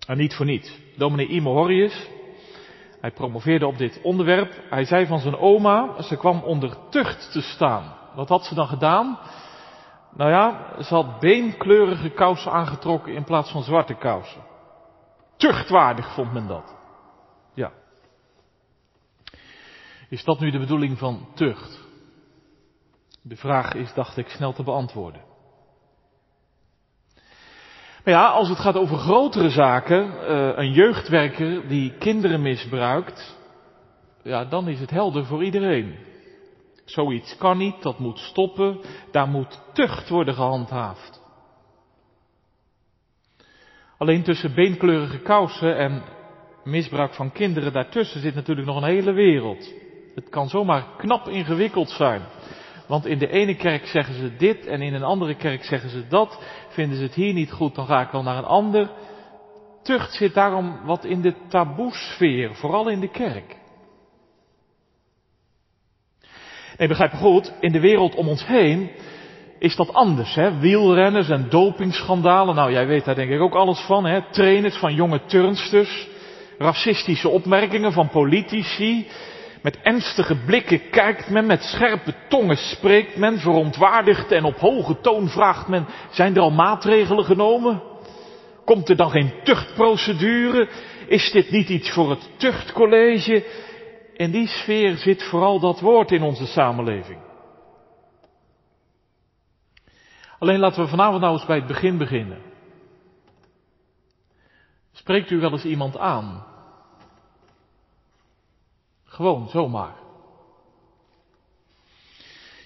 En 0.08 0.18
niet 0.18 0.34
voor 0.34 0.46
niets. 0.46 0.80
Dominee 0.98 1.28
Imo 1.28 1.54
Horrius, 1.54 2.10
hij 3.02 3.12
promoveerde 3.12 3.68
op 3.68 3.78
dit 3.78 4.00
onderwerp. 4.04 4.54
Hij 4.70 4.86
zei 4.86 5.06
van 5.06 5.20
zijn 5.20 5.38
oma, 5.38 6.02
ze 6.02 6.18
kwam 6.18 6.42
onder 6.44 6.78
tucht 6.90 7.32
te 7.32 7.42
staan. 7.42 7.94
Wat 8.16 8.30
had 8.30 8.46
ze 8.46 8.56
dan 8.56 8.68
gedaan? 8.68 9.20
Nou 10.16 10.30
ja, 10.32 10.76
ze 10.84 10.94
had 10.94 11.20
beenkleurige 11.20 12.10
kousen 12.10 12.52
aangetrokken 12.52 13.14
in 13.14 13.24
plaats 13.24 13.52
van 13.52 13.64
zwarte 13.64 13.94
kousen. 13.94 14.42
Tuchtwaardig 15.38 16.14
vond 16.14 16.34
men 16.34 16.48
dat. 16.48 16.76
Ja. 17.54 17.72
Is 20.10 20.24
dat 20.24 20.40
nu 20.40 20.52
de 20.52 20.60
bedoeling 20.60 20.98
van 20.98 21.28
tucht? 21.34 21.88
De 23.22 23.36
vraag 23.36 23.74
is, 23.74 23.94
dacht 23.94 24.18
ik, 24.18 24.28
snel 24.28 24.54
te 24.54 24.64
beantwoorden. 24.64 25.22
Maar 28.04 28.14
ja, 28.14 28.28
als 28.28 28.50
het 28.50 28.60
gaat 28.60 28.76
over 28.76 28.98
grotere 28.98 29.50
zaken, 29.50 30.28
eh, 30.28 30.52
een 30.56 30.72
jeugdwerker 30.72 31.68
die 31.68 31.94
kinderen 31.98 32.42
misbruikt, 32.42 33.38
ja, 34.24 34.46
dan 34.46 34.68
is 34.68 34.80
het 34.80 34.90
helder 34.90 35.26
voor 35.26 35.44
iedereen. 35.44 36.09
Zoiets 36.90 37.38
kan 37.38 37.58
niet, 37.58 37.82
dat 37.82 38.00
moet 38.00 38.20
stoppen, 38.20 38.80
daar 39.12 39.28
moet 39.28 39.62
tucht 39.74 40.10
worden 40.10 40.34
gehandhaafd. 40.34 41.22
Alleen 43.98 44.24
tussen 44.24 44.56
beenkleurige 44.56 45.20
kousen 45.20 45.78
en 45.78 46.04
misbruik 46.64 47.14
van 47.14 47.32
kinderen 47.32 47.74
daartussen 47.74 48.22
zit 48.22 48.36
natuurlijk 48.36 48.68
nog 48.68 48.78
een 48.78 48.90
hele 48.90 49.12
wereld. 49.12 49.74
Het 50.16 50.30
kan 50.30 50.50
zomaar 50.50 50.86
knap 50.98 51.28
ingewikkeld 51.28 51.90
zijn. 51.90 52.22
Want 52.88 53.06
in 53.06 53.18
de 53.18 53.28
ene 53.28 53.56
kerk 53.56 53.86
zeggen 53.86 54.14
ze 54.14 54.36
dit 54.36 54.66
en 54.66 54.82
in 54.82 54.94
een 54.94 55.04
andere 55.04 55.36
kerk 55.36 55.64
zeggen 55.64 55.90
ze 55.90 56.08
dat. 56.08 56.42
Vinden 56.70 56.98
ze 56.98 57.04
het 57.04 57.14
hier 57.14 57.34
niet 57.34 57.52
goed, 57.52 57.76
dan 57.76 57.86
ga 57.86 58.02
ik 58.02 58.12
wel 58.12 58.24
naar 58.24 58.38
een 58.38 58.44
ander. 58.44 58.90
Tucht 59.84 60.14
zit 60.14 60.34
daarom 60.34 60.86
wat 60.86 61.06
in 61.06 61.22
de 61.22 61.34
taboesfeer, 61.48 62.56
vooral 62.56 62.88
in 62.90 63.00
de 63.00 63.10
kerk. 63.10 63.58
Nee, 66.80 66.88
begrijp 66.88 67.12
me 67.12 67.18
goed, 67.18 67.54
in 67.60 67.72
de 67.72 67.80
wereld 67.80 68.16
om 68.16 68.28
ons 68.28 68.46
heen 68.46 68.90
is 69.58 69.76
dat 69.76 69.94
anders. 69.94 70.36
Hè? 70.36 70.60
Wielrenners 70.60 71.30
en 71.30 71.50
dopingschandalen, 71.50 72.56
nou 72.56 72.72
jij 72.72 72.88
weet 72.88 73.06
daar 73.06 73.16
denk 73.16 73.32
ik 73.32 73.42
ook 73.42 73.56
alles 73.56 73.80
van. 73.80 74.06
Hè? 74.06 74.22
Trainers 74.32 74.76
van 74.76 74.94
jonge 74.94 75.26
turnsters, 75.26 76.08
racistische 76.58 77.30
opmerkingen 77.30 77.92
van 77.92 78.10
politici. 78.10 79.08
Met 79.62 79.78
ernstige 79.82 80.36
blikken 80.46 80.90
kijkt 80.90 81.30
men, 81.30 81.46
met 81.46 81.64
scherpe 81.64 82.14
tongen 82.30 82.58
spreekt 82.58 83.18
men, 83.18 83.40
verontwaardigt 83.40 84.32
en 84.32 84.44
op 84.44 84.58
hoge 84.58 85.00
toon 85.02 85.30
vraagt 85.30 85.68
men, 85.68 85.88
zijn 86.12 86.36
er 86.36 86.42
al 86.42 86.52
maatregelen 86.52 87.26
genomen? 87.26 87.82
Komt 88.66 88.90
er 88.90 88.96
dan 88.96 89.10
geen 89.12 89.34
tuchtprocedure? 89.44 90.70
Is 91.08 91.32
dit 91.32 91.52
niet 91.52 91.70
iets 91.70 91.90
voor 91.92 92.10
het 92.10 92.30
tuchtcollege? 92.38 93.44
In 94.20 94.32
die 94.32 94.48
sfeer 94.48 94.98
zit 94.98 95.24
vooral 95.24 95.60
dat 95.60 95.80
woord 95.80 96.12
in 96.12 96.22
onze 96.22 96.46
samenleving. 96.46 97.22
Alleen 100.40 100.60
laten 100.60 100.84
we 100.84 100.90
vanavond 100.90 101.22
nou 101.22 101.34
eens 101.34 101.46
bij 101.46 101.56
het 101.56 101.68
begin 101.68 101.98
beginnen. 101.98 102.42
Spreekt 104.92 105.30
u 105.30 105.40
wel 105.40 105.52
eens 105.52 105.66
iemand 105.66 105.98
aan? 105.98 106.46
Gewoon, 109.04 109.50
zomaar. 109.50 109.96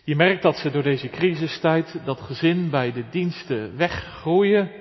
Je 0.04 0.16
merkt 0.16 0.42
dat 0.42 0.58
ze 0.58 0.72
door 0.72 0.84
deze 0.84 1.10
crisistijd, 1.10 2.02
dat 2.06 2.22
gezin 2.22 2.70
bij 2.70 2.92
de 2.92 3.10
diensten 3.10 3.78
weggroeien. 3.78 4.72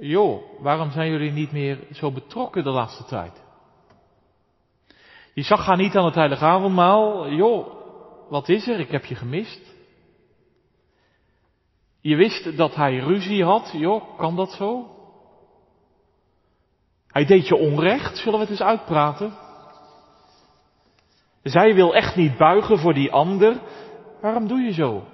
Joh, 0.00 0.60
waarom 0.60 0.90
zijn 0.90 1.10
jullie 1.10 1.32
niet 1.32 1.52
meer 1.52 1.78
zo 1.92 2.12
betrokken 2.12 2.64
de 2.64 2.70
laatste 2.70 3.04
tijd? 3.04 3.46
Je 5.38 5.44
zag 5.44 5.66
haar 5.66 5.76
niet 5.76 5.96
aan 5.96 6.04
het 6.04 6.14
heilige 6.14 6.44
avondmaal. 6.44 7.28
Joh, 7.30 7.66
wat 8.28 8.48
is 8.48 8.68
er? 8.68 8.80
Ik 8.80 8.90
heb 8.90 9.04
je 9.04 9.14
gemist. 9.14 9.74
Je 12.00 12.16
wist 12.16 12.56
dat 12.56 12.74
hij 12.74 12.96
ruzie 12.96 13.44
had. 13.44 13.70
Joh, 13.72 14.18
kan 14.18 14.36
dat 14.36 14.50
zo? 14.50 14.86
Hij 17.06 17.24
deed 17.24 17.48
je 17.48 17.56
onrecht. 17.56 18.16
Zullen 18.16 18.32
we 18.32 18.44
het 18.44 18.50
eens 18.50 18.62
uitpraten? 18.62 19.32
Zij 21.42 21.74
wil 21.74 21.94
echt 21.94 22.16
niet 22.16 22.36
buigen 22.36 22.78
voor 22.78 22.94
die 22.94 23.12
ander. 23.12 23.60
Waarom 24.20 24.48
doe 24.48 24.60
je 24.60 24.72
zo? 24.72 25.04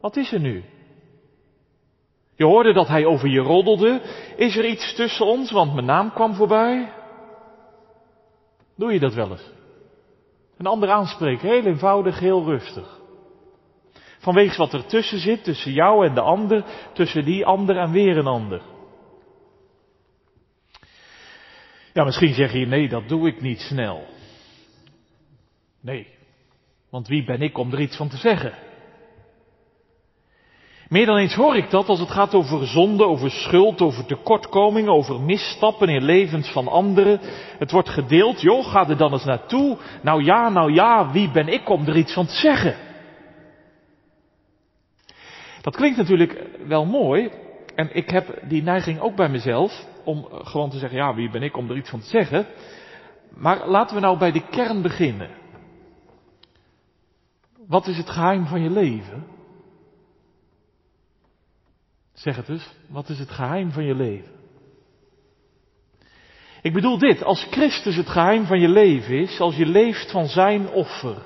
Wat 0.00 0.16
is 0.16 0.32
er 0.32 0.40
nu? 0.40 0.64
Je 2.36 2.44
hoorde 2.44 2.72
dat 2.72 2.88
hij 2.88 3.04
over 3.04 3.28
je 3.28 3.40
roddelde. 3.40 4.00
Is 4.36 4.56
er 4.56 4.64
iets 4.64 4.94
tussen 4.94 5.26
ons, 5.26 5.50
want 5.50 5.74
mijn 5.74 5.86
naam 5.86 6.12
kwam 6.12 6.34
voorbij? 6.34 7.02
Doe 8.76 8.92
je 8.92 9.00
dat 9.00 9.14
wel 9.14 9.30
eens? 9.30 9.50
Een 10.56 10.66
ander 10.66 10.90
aanspreken, 10.90 11.48
heel 11.48 11.64
eenvoudig, 11.64 12.18
heel 12.18 12.44
rustig. 12.44 13.00
Vanwege 14.18 14.56
wat 14.56 14.72
er 14.72 14.86
tussen 14.86 15.18
zit, 15.18 15.44
tussen 15.44 15.72
jou 15.72 16.06
en 16.06 16.14
de 16.14 16.20
ander, 16.20 16.64
tussen 16.92 17.24
die 17.24 17.46
ander 17.46 17.76
en 17.76 17.90
weer 17.90 18.16
een 18.16 18.26
ander. 18.26 18.62
Ja, 21.92 22.04
misschien 22.04 22.34
zeg 22.34 22.52
je 22.52 22.66
nee, 22.66 22.88
dat 22.88 23.08
doe 23.08 23.28
ik 23.28 23.40
niet 23.40 23.60
snel. 23.60 24.06
Nee, 25.80 26.08
want 26.90 27.08
wie 27.08 27.24
ben 27.24 27.42
ik 27.42 27.58
om 27.58 27.72
er 27.72 27.80
iets 27.80 27.96
van 27.96 28.08
te 28.08 28.16
zeggen? 28.16 28.63
Meer 30.94 31.06
dan 31.06 31.16
eens 31.16 31.34
hoor 31.34 31.56
ik 31.56 31.70
dat 31.70 31.88
als 31.88 32.00
het 32.00 32.10
gaat 32.10 32.34
over 32.34 32.66
zonde, 32.66 33.04
over 33.04 33.30
schuld, 33.30 33.80
over 33.80 34.06
tekortkomingen, 34.06 34.92
over 34.92 35.20
misstappen 35.20 35.88
in 35.88 36.04
levens 36.04 36.48
van 36.48 36.68
anderen. 36.68 37.20
Het 37.58 37.70
wordt 37.70 37.88
gedeeld, 37.88 38.40
joh, 38.40 38.66
ga 38.66 38.88
er 38.88 38.96
dan 38.96 39.12
eens 39.12 39.24
naartoe. 39.24 39.78
Nou 40.02 40.24
ja, 40.24 40.48
nou 40.48 40.72
ja, 40.72 41.10
wie 41.12 41.30
ben 41.30 41.48
ik 41.48 41.68
om 41.68 41.86
er 41.86 41.96
iets 41.96 42.12
van 42.12 42.26
te 42.26 42.34
zeggen? 42.34 42.76
Dat 45.60 45.76
klinkt 45.76 45.96
natuurlijk 45.96 46.48
wel 46.66 46.84
mooi. 46.84 47.30
En 47.74 47.96
ik 47.96 48.10
heb 48.10 48.38
die 48.48 48.62
neiging 48.62 49.00
ook 49.00 49.16
bij 49.16 49.28
mezelf 49.28 49.86
om 50.04 50.28
gewoon 50.30 50.70
te 50.70 50.78
zeggen, 50.78 50.98
ja, 50.98 51.14
wie 51.14 51.30
ben 51.30 51.42
ik 51.42 51.56
om 51.56 51.70
er 51.70 51.76
iets 51.76 51.90
van 51.90 52.00
te 52.00 52.08
zeggen? 52.08 52.46
Maar 53.36 53.68
laten 53.68 53.94
we 53.94 54.02
nou 54.02 54.18
bij 54.18 54.32
de 54.32 54.48
kern 54.50 54.82
beginnen. 54.82 55.30
Wat 57.66 57.86
is 57.86 57.96
het 57.96 58.10
geheim 58.10 58.46
van 58.46 58.62
je 58.62 58.70
leven? 58.70 59.33
Zeg 62.14 62.36
het 62.36 62.48
eens, 62.48 62.68
wat 62.88 63.08
is 63.08 63.18
het 63.18 63.30
geheim 63.30 63.70
van 63.70 63.84
je 63.84 63.94
leven? 63.94 64.32
Ik 66.62 66.72
bedoel 66.72 66.98
dit, 66.98 67.24
als 67.24 67.46
Christus 67.50 67.96
het 67.96 68.08
geheim 68.08 68.46
van 68.46 68.60
je 68.60 68.68
leven 68.68 69.18
is, 69.18 69.40
als 69.40 69.56
je 69.56 69.66
leeft 69.66 70.10
van 70.10 70.26
zijn 70.26 70.68
offer, 70.68 71.16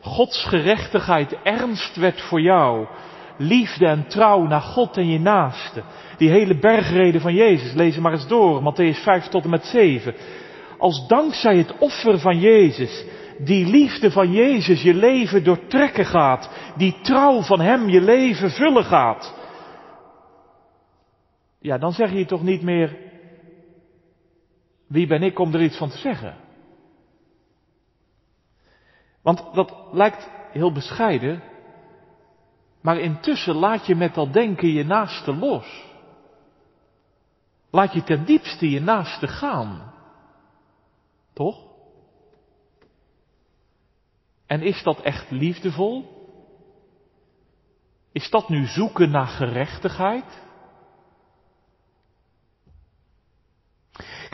Gods 0.00 0.44
gerechtigheid 0.44 1.36
ernst 1.42 1.96
werd 1.96 2.20
voor 2.20 2.40
jou, 2.40 2.86
liefde 3.38 3.86
en 3.86 4.08
trouw 4.08 4.46
naar 4.46 4.60
God 4.60 4.96
en 4.96 5.08
je 5.08 5.18
naaste, 5.18 5.82
die 6.16 6.30
hele 6.30 6.58
bergreden 6.58 7.20
van 7.20 7.34
Jezus, 7.34 7.72
lees 7.72 7.96
maar 7.96 8.12
eens 8.12 8.28
door, 8.28 8.62
Matthäus 8.62 9.02
5 9.02 9.28
tot 9.28 9.44
en 9.44 9.50
met 9.50 9.64
7. 9.64 10.14
Als 10.78 11.06
dankzij 11.08 11.56
het 11.56 11.78
offer 11.78 12.18
van 12.18 12.38
Jezus, 12.38 13.04
die 13.38 13.66
liefde 13.66 14.10
van 14.10 14.32
Jezus 14.32 14.82
je 14.82 14.94
leven 14.94 15.44
doortrekken 15.44 16.06
gaat, 16.06 16.50
die 16.76 16.96
trouw 17.02 17.42
van 17.42 17.60
Hem 17.60 17.88
je 17.88 18.00
leven 18.00 18.50
vullen 18.50 18.84
gaat, 18.84 19.34
ja, 21.64 21.78
dan 21.78 21.92
zeg 21.92 22.12
je 22.12 22.26
toch 22.26 22.42
niet 22.42 22.62
meer, 22.62 22.98
wie 24.86 25.06
ben 25.06 25.22
ik 25.22 25.38
om 25.38 25.54
er 25.54 25.62
iets 25.62 25.76
van 25.76 25.90
te 25.90 25.98
zeggen? 25.98 26.36
Want 29.22 29.54
dat 29.54 29.74
lijkt 29.92 30.30
heel 30.52 30.72
bescheiden, 30.72 31.42
maar 32.80 32.98
intussen 32.98 33.54
laat 33.54 33.86
je 33.86 33.94
met 33.94 34.14
dat 34.14 34.32
denken 34.32 34.68
je 34.68 34.84
naaste 34.84 35.34
los. 35.34 35.84
Laat 37.70 37.92
je 37.92 38.02
ten 38.02 38.24
diepste 38.24 38.70
je 38.70 38.80
naaste 38.80 39.28
gaan. 39.28 39.92
Toch? 41.32 41.66
En 44.46 44.62
is 44.62 44.82
dat 44.82 45.00
echt 45.00 45.30
liefdevol? 45.30 46.08
Is 48.12 48.30
dat 48.30 48.48
nu 48.48 48.66
zoeken 48.66 49.10
naar 49.10 49.26
gerechtigheid? 49.26 50.42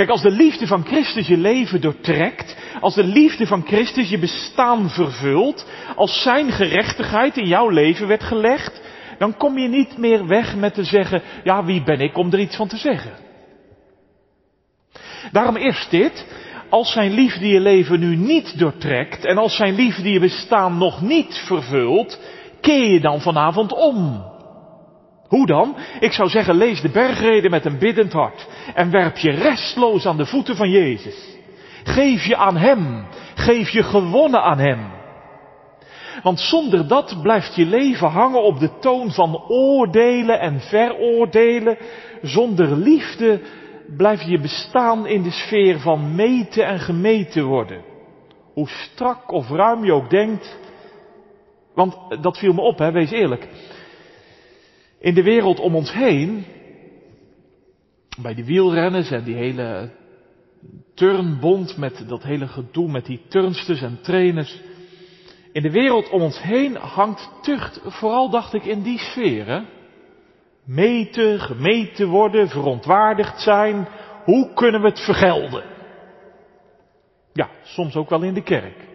Kijk, 0.01 0.13
als 0.13 0.23
de 0.23 0.31
liefde 0.31 0.67
van 0.67 0.85
Christus 0.85 1.27
je 1.27 1.37
leven 1.37 1.81
doortrekt, 1.81 2.57
als 2.81 2.95
de 2.95 3.05
liefde 3.05 3.47
van 3.47 3.67
Christus 3.67 4.09
je 4.09 4.19
bestaan 4.19 4.91
vervult, 4.91 5.67
als 5.97 6.23
zijn 6.23 6.53
gerechtigheid 6.53 7.37
in 7.37 7.47
jouw 7.47 7.69
leven 7.69 8.07
werd 8.07 8.23
gelegd, 8.23 8.81
dan 9.19 9.37
kom 9.37 9.59
je 9.59 9.69
niet 9.69 9.99
meer 9.99 10.27
weg 10.27 10.57
met 10.57 10.75
te 10.75 10.85
zeggen, 10.85 11.23
ja, 11.45 11.65
wie 11.65 11.83
ben 11.83 12.01
ik 12.01 12.17
om 12.17 12.33
er 12.33 12.39
iets 12.39 12.57
van 12.57 12.69
te 12.69 12.77
zeggen? 12.77 13.13
Daarom 15.33 15.57
eerst 15.57 15.91
dit, 15.91 16.27
als 16.69 16.93
zijn 16.93 17.13
liefde 17.13 17.49
je 17.49 17.61
leven 17.61 18.01
nu 18.01 18.17
niet 18.17 18.59
doortrekt 18.59 19.25
en 19.25 19.39
als 19.39 19.57
zijn 19.57 19.75
liefde 19.75 20.11
je 20.11 20.21
bestaan 20.21 20.79
nog 20.79 21.01
niet 21.01 21.43
vervult, 21.47 22.21
keer 22.61 22.93
je 22.93 23.01
dan 23.01 23.21
vanavond 23.21 23.73
om. 23.73 24.30
Hoe 25.31 25.47
dan? 25.47 25.77
Ik 26.01 26.13
zou 26.13 26.29
zeggen, 26.29 26.55
lees 26.55 26.81
de 26.81 26.89
bergreden 26.89 27.51
met 27.51 27.65
een 27.65 27.79
biddend 27.79 28.13
hart 28.13 28.47
en 28.75 28.91
werp 28.91 29.17
je 29.17 29.31
restloos 29.31 30.07
aan 30.07 30.17
de 30.17 30.27
voeten 30.27 30.57
van 30.57 30.71
Jezus. 30.71 31.37
Geef 31.85 32.25
je 32.25 32.37
aan 32.37 32.57
Hem, 32.57 33.07
geef 33.35 33.71
je 33.71 33.83
gewonnen 33.83 34.43
aan 34.43 34.59
Hem. 34.59 34.91
Want 36.23 36.41
zonder 36.41 36.89
dat 36.89 37.19
blijft 37.23 37.55
je 37.55 37.67
leven 37.67 38.09
hangen 38.09 38.43
op 38.43 38.59
de 38.59 38.79
toon 38.79 39.11
van 39.11 39.45
oordelen 39.49 40.41
en 40.41 40.61
veroordelen. 40.61 41.79
Zonder 42.23 42.77
liefde 42.77 43.41
blijft 43.97 44.27
je 44.27 44.41
bestaan 44.41 45.07
in 45.07 45.23
de 45.23 45.31
sfeer 45.31 45.81
van 45.81 46.15
meten 46.15 46.67
en 46.67 46.79
gemeten 46.79 47.45
worden. 47.45 47.83
Hoe 48.53 48.69
strak 48.69 49.33
of 49.33 49.49
ruim 49.49 49.85
je 49.85 49.93
ook 49.93 50.11
denkt, 50.11 50.59
Want 51.75 51.97
dat 52.21 52.39
viel 52.39 52.53
me 52.53 52.61
op, 52.61 52.79
hè, 52.79 52.93
wees 52.93 53.11
eerlijk. 53.11 53.49
In 55.01 55.15
de 55.15 55.23
wereld 55.23 55.61
om 55.61 55.75
ons 55.75 55.93
heen, 55.93 56.45
bij 58.23 58.35
die 58.35 58.45
wielrenners 58.45 59.11
en 59.11 59.25
die 59.25 59.35
hele 59.35 59.91
turnbond 60.95 61.77
met 61.77 62.05
dat 62.09 62.23
hele 62.23 62.47
gedoe 62.47 62.91
met 62.91 63.07
die 63.07 63.21
turnsters 63.29 63.83
en 63.83 63.99
trainers. 64.03 64.61
In 65.53 65.63
de 65.63 65.71
wereld 65.71 66.11
om 66.11 66.21
ons 66.21 66.43
heen 66.43 66.77
hangt 66.77 67.31
tucht, 67.43 67.81
vooral 67.85 68.31
dacht 68.31 68.55
ik 68.55 68.65
in 68.65 68.83
die 68.83 68.99
sfeer. 68.99 69.47
Hè? 69.47 69.61
Meten, 70.65 71.41
gemeten 71.41 72.09
worden, 72.09 72.49
verontwaardigd 72.49 73.41
zijn. 73.41 73.89
Hoe 74.25 74.53
kunnen 74.55 74.81
we 74.81 74.89
het 74.89 75.01
vergelden? 75.01 75.65
Ja, 77.33 77.51
soms 77.63 77.97
ook 77.97 78.09
wel 78.09 78.23
in 78.23 78.35
de 78.35 78.43
kerk. 78.43 78.89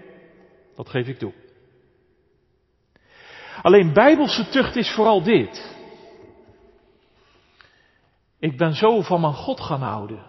Dat 0.76 0.90
geef 0.90 1.08
ik 1.08 1.18
toe. 1.18 1.34
Alleen 3.62 3.94
bijbelse 3.94 4.50
tucht 4.50 4.76
is 4.76 4.92
vooral 4.92 5.24
dit. 5.24 5.75
Ik 8.46 8.58
ben 8.58 8.74
zo 8.74 9.02
van 9.02 9.22
mijn 9.22 9.34
God 9.34 9.62
gaan 9.62 9.82
houden. 9.82 10.20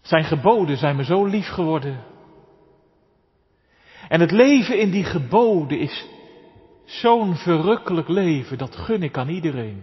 Zijn 0.00 0.24
geboden 0.24 0.76
zijn 0.76 0.96
me 0.96 1.04
zo 1.04 1.24
lief 1.24 1.48
geworden. 1.48 2.04
En 4.08 4.20
het 4.20 4.30
leven 4.30 4.78
in 4.78 4.90
die 4.90 5.04
geboden 5.04 5.78
is 5.78 6.08
zo'n 6.84 7.36
verrukkelijk 7.36 8.08
leven, 8.08 8.58
dat 8.58 8.76
gun 8.76 9.02
ik 9.02 9.18
aan 9.18 9.28
iedereen. 9.28 9.82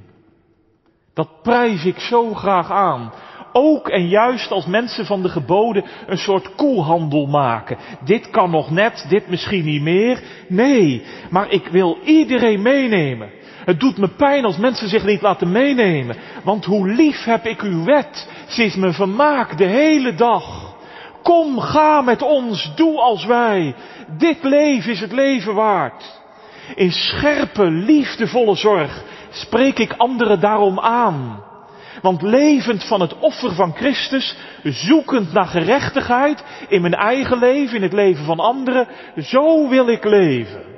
Dat 1.14 1.42
prijs 1.42 1.86
ik 1.86 2.00
zo 2.00 2.34
graag 2.34 2.72
aan. 2.72 3.14
Ook 3.54 3.90
en 3.90 4.08
juist 4.08 4.52
als 4.52 4.66
mensen 4.66 5.06
van 5.06 5.22
de 5.22 5.30
geboden 5.30 5.86
een 6.08 6.18
soort 6.18 6.56
koelhandel 6.56 7.26
maken. 7.26 7.78
Dit 8.04 8.30
kan 8.30 8.50
nog 8.50 8.70
net, 8.70 9.06
dit 9.10 9.28
misschien 9.28 9.66
niet 9.66 9.82
meer. 9.82 10.24
Nee, 10.48 11.06
maar 11.30 11.50
ik 11.50 11.68
wil 11.68 11.98
iedereen 12.04 12.62
meenemen. 12.62 13.30
Het 13.66 13.80
doet 13.80 13.98
me 13.98 14.08
pijn 14.08 14.46
als 14.46 14.58
mensen 14.58 14.90
zich 14.90 15.06
niet 15.06 15.22
laten 15.22 15.52
meenemen. 15.52 16.16
Want 16.44 16.66
hoe 16.66 16.88
lief 16.88 17.24
heb 17.24 17.46
ik 17.46 17.62
uw 17.62 17.84
wet. 17.84 18.30
Ze 18.48 18.64
is 18.64 18.76
me 18.76 18.94
vermaak 18.94 19.58
de 19.58 19.66
hele 19.66 20.16
dag. 20.16 20.76
Kom, 21.24 21.60
ga 21.60 22.02
met 22.02 22.22
ons, 22.22 22.72
doe 22.76 23.00
als 23.00 23.26
wij. 23.26 23.76
Dit 24.18 24.44
leven 24.44 24.92
is 24.92 25.00
het 25.00 25.12
leven 25.12 25.54
waard. 25.54 26.22
In 26.76 26.92
scherpe, 26.92 27.64
liefdevolle 27.72 28.56
zorg 28.56 29.04
spreek 29.30 29.80
ik 29.80 29.94
anderen 29.98 30.40
daarom 30.40 30.80
aan. 30.80 31.44
Want 32.02 32.22
levend 32.22 32.84
van 32.84 33.02
het 33.02 33.20
offer 33.20 33.56
van 33.56 33.74
Christus, 33.76 34.36
zoekend 34.64 35.34
naar 35.34 35.46
gerechtigheid 35.48 36.44
in 36.68 36.82
mijn 36.82 36.94
eigen 36.94 37.40
leven, 37.40 37.76
in 37.76 37.82
het 37.84 37.94
leven 37.94 38.26
van 38.26 38.40
anderen, 38.40 38.88
zo 39.18 39.70
wil 39.70 39.88
ik 39.88 40.04
leven. 40.04 40.75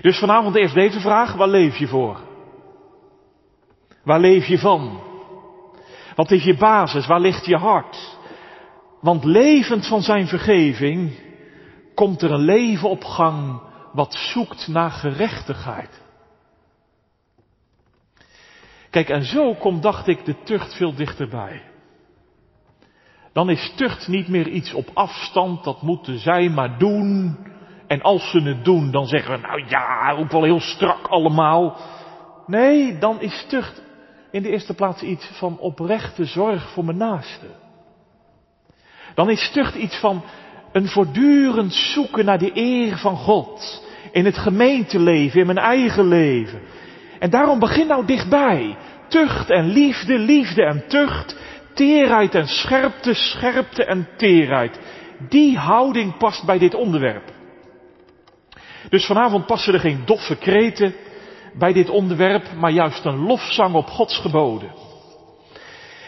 Dus 0.00 0.18
vanavond 0.18 0.56
eerst 0.56 0.74
deze 0.74 1.00
vraag, 1.00 1.34
waar 1.34 1.48
leef 1.48 1.76
je 1.76 1.86
voor? 1.86 2.20
Waar 4.04 4.20
leef 4.20 4.46
je 4.46 4.58
van? 4.58 5.00
Wat 6.14 6.30
is 6.30 6.44
je 6.44 6.56
basis? 6.56 7.06
Waar 7.06 7.20
ligt 7.20 7.46
je 7.46 7.56
hart? 7.56 8.18
Want 9.00 9.24
levend 9.24 9.86
van 9.86 10.02
zijn 10.02 10.26
vergeving 10.26 11.12
komt 11.94 12.22
er 12.22 12.30
een 12.30 12.44
leven 12.44 12.88
op 12.88 13.04
gang 13.04 13.60
wat 13.92 14.14
zoekt 14.14 14.68
naar 14.68 14.90
gerechtigheid. 14.90 16.02
Kijk, 18.90 19.08
en 19.08 19.24
zo 19.24 19.54
komt, 19.54 19.82
dacht 19.82 20.06
ik, 20.06 20.24
de 20.24 20.42
tucht 20.42 20.74
veel 20.74 20.94
dichterbij. 20.94 21.62
Dan 23.32 23.50
is 23.50 23.72
tucht 23.76 24.08
niet 24.08 24.28
meer 24.28 24.48
iets 24.48 24.72
op 24.72 24.90
afstand, 24.94 25.64
dat 25.64 25.82
moeten 25.82 26.18
zij 26.18 26.48
maar 26.48 26.78
doen. 26.78 27.38
En 27.92 28.02
als 28.02 28.30
ze 28.30 28.40
het 28.42 28.64
doen, 28.64 28.90
dan 28.90 29.06
zeggen 29.06 29.34
we, 29.34 29.46
nou 29.46 29.64
ja, 29.68 30.12
ook 30.18 30.30
wel 30.30 30.42
heel 30.42 30.60
strak 30.60 31.06
allemaal. 31.06 31.76
Nee, 32.46 32.98
dan 32.98 33.20
is 33.20 33.44
tucht 33.48 33.82
in 34.30 34.42
de 34.42 34.48
eerste 34.48 34.74
plaats 34.74 35.02
iets 35.02 35.30
van 35.32 35.58
oprechte 35.58 36.24
zorg 36.24 36.70
voor 36.70 36.84
mijn 36.84 36.96
naaste. 36.96 37.46
Dan 39.14 39.30
is 39.30 39.50
tucht 39.50 39.74
iets 39.74 39.96
van 39.96 40.22
een 40.72 40.88
voortdurend 40.88 41.74
zoeken 41.74 42.24
naar 42.24 42.38
de 42.38 42.50
eer 42.54 42.96
van 42.98 43.16
God. 43.16 43.84
In 44.12 44.24
het 44.24 44.38
gemeenteleven, 44.38 45.40
in 45.40 45.46
mijn 45.46 45.58
eigen 45.58 46.08
leven. 46.08 46.60
En 47.18 47.30
daarom 47.30 47.58
begin 47.58 47.86
nou 47.86 48.06
dichtbij. 48.06 48.76
Tucht 49.08 49.50
en 49.50 49.66
liefde, 49.66 50.18
liefde 50.18 50.64
en 50.64 50.84
tucht. 50.88 51.36
Teerheid 51.74 52.34
en 52.34 52.46
scherpte, 52.46 53.14
scherpte 53.14 53.84
en 53.84 54.08
teerheid. 54.16 54.80
Die 55.28 55.58
houding 55.58 56.16
past 56.16 56.44
bij 56.46 56.58
dit 56.58 56.74
onderwerp. 56.74 57.40
Dus 58.88 59.06
vanavond 59.06 59.46
passen 59.46 59.74
er 59.74 59.80
geen 59.80 60.02
doffe 60.04 60.36
kreten 60.36 60.94
bij 61.54 61.72
dit 61.72 61.88
onderwerp, 61.88 62.52
maar 62.52 62.70
juist 62.70 63.04
een 63.04 63.18
lofzang 63.18 63.74
op 63.74 63.86
Gods 63.86 64.18
geboden. 64.18 64.72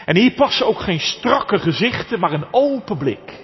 En 0.05 0.15
hier 0.15 0.33
passen 0.33 0.67
ook 0.67 0.79
geen 0.79 0.99
strakke 0.99 1.59
gezichten, 1.59 2.19
maar 2.19 2.31
een 2.31 2.53
open 2.53 2.97
blik. 2.97 3.43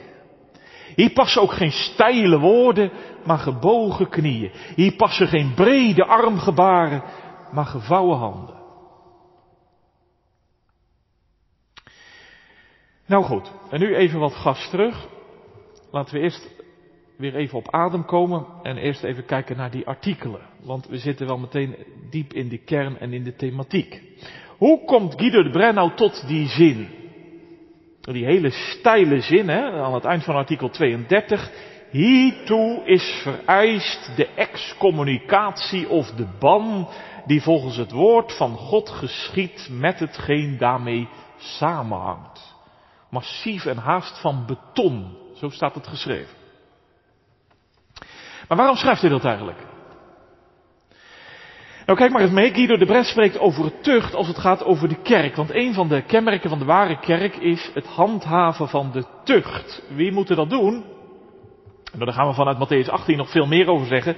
Hier 0.96 1.12
passen 1.12 1.41
ook 1.41 1.52
geen 1.52 1.72
steile 1.72 2.39
woorden, 2.39 2.91
maar 3.26 3.38
gebogen 3.38 4.10
knieën. 4.10 4.52
Hier 4.76 4.96
passen 4.96 5.28
geen 5.28 5.54
brede 5.54 6.06
armgebaren, 6.06 7.04
maar 7.52 7.65
gevouwen 7.65 8.17
handen. 8.17 8.60
Nou 13.06 13.24
goed, 13.24 13.52
en 13.70 13.80
nu 13.80 13.96
even 13.96 14.20
wat 14.20 14.34
gas 14.34 14.70
terug. 14.70 15.08
Laten 15.91 16.13
we 16.13 16.20
eerst 16.20 16.50
weer 17.21 17.36
even 17.36 17.57
op 17.57 17.71
adem 17.71 18.05
komen 18.05 18.45
en 18.63 18.77
eerst 18.77 19.03
even 19.03 19.25
kijken 19.25 19.57
naar 19.57 19.71
die 19.71 19.88
artikelen. 19.88 20.41
Want 20.63 20.88
we 20.88 20.97
zitten 20.97 21.27
wel 21.27 21.38
meteen 21.38 21.75
diep 22.10 22.34
in 22.34 22.49
de 22.49 22.57
kern 22.57 22.99
en 22.99 23.13
in 23.13 23.23
de 23.23 23.36
thematiek. 23.36 24.01
Hoe 24.57 24.86
komt 24.86 25.13
Guido 25.17 25.43
de 25.43 25.49
Bren 25.49 25.73
nou 25.73 25.91
tot 25.95 26.27
die 26.27 26.47
zin? 26.47 26.88
Die 28.01 28.25
hele 28.25 28.49
steile 28.49 29.21
zin, 29.21 29.49
hè, 29.49 29.71
aan 29.71 29.93
het 29.93 30.05
eind 30.05 30.23
van 30.23 30.36
artikel 30.36 30.69
32. 30.69 31.51
Hiertoe 31.91 32.81
is 32.86 33.19
vereist 33.23 34.15
de 34.15 34.27
excommunicatie 34.27 35.89
of 35.89 36.12
de 36.12 36.27
ban 36.39 36.88
die 37.25 37.41
volgens 37.41 37.75
het 37.75 37.91
woord 37.91 38.34
van 38.34 38.55
God 38.55 38.89
geschiet 38.89 39.67
met 39.71 39.99
hetgeen 39.99 40.57
daarmee 40.57 41.07
samenhangt. 41.38 42.55
Massief 43.10 43.65
en 43.65 43.77
haast 43.77 44.21
van 44.21 44.45
beton, 44.45 45.17
zo 45.36 45.49
staat 45.49 45.75
het 45.75 45.88
geschreven. 45.88 46.40
Maar 48.51 48.59
waarom 48.59 48.77
schrijft 48.77 49.01
hij 49.01 49.09
dat 49.09 49.25
eigenlijk? 49.25 49.57
Nou 51.85 51.97
kijk 51.97 52.11
maar 52.11 52.21
eens 52.21 52.31
mee, 52.31 52.53
Guido 52.53 52.77
de 52.77 52.85
Bres 52.85 53.09
spreekt 53.09 53.39
over 53.39 53.81
tucht 53.81 54.15
als 54.15 54.27
het 54.27 54.37
gaat 54.37 54.63
over 54.63 54.89
de 54.89 55.01
kerk. 55.01 55.35
Want 55.35 55.53
een 55.53 55.73
van 55.73 55.87
de 55.87 56.01
kenmerken 56.01 56.49
van 56.49 56.59
de 56.59 56.65
ware 56.65 56.99
kerk 56.99 57.35
is 57.35 57.71
het 57.73 57.85
handhaven 57.85 58.67
van 58.67 58.91
de 58.91 59.05
tucht. 59.23 59.83
Wie 59.95 60.11
moet 60.11 60.27
dat 60.27 60.49
doen? 60.49 60.83
Nou, 61.93 62.05
daar 62.05 62.13
gaan 62.13 62.27
we 62.27 62.33
vanuit 62.33 62.57
Matthäus 62.57 62.89
18 62.89 63.17
nog 63.17 63.29
veel 63.29 63.45
meer 63.45 63.67
over 63.67 63.87
zeggen. 63.87 64.15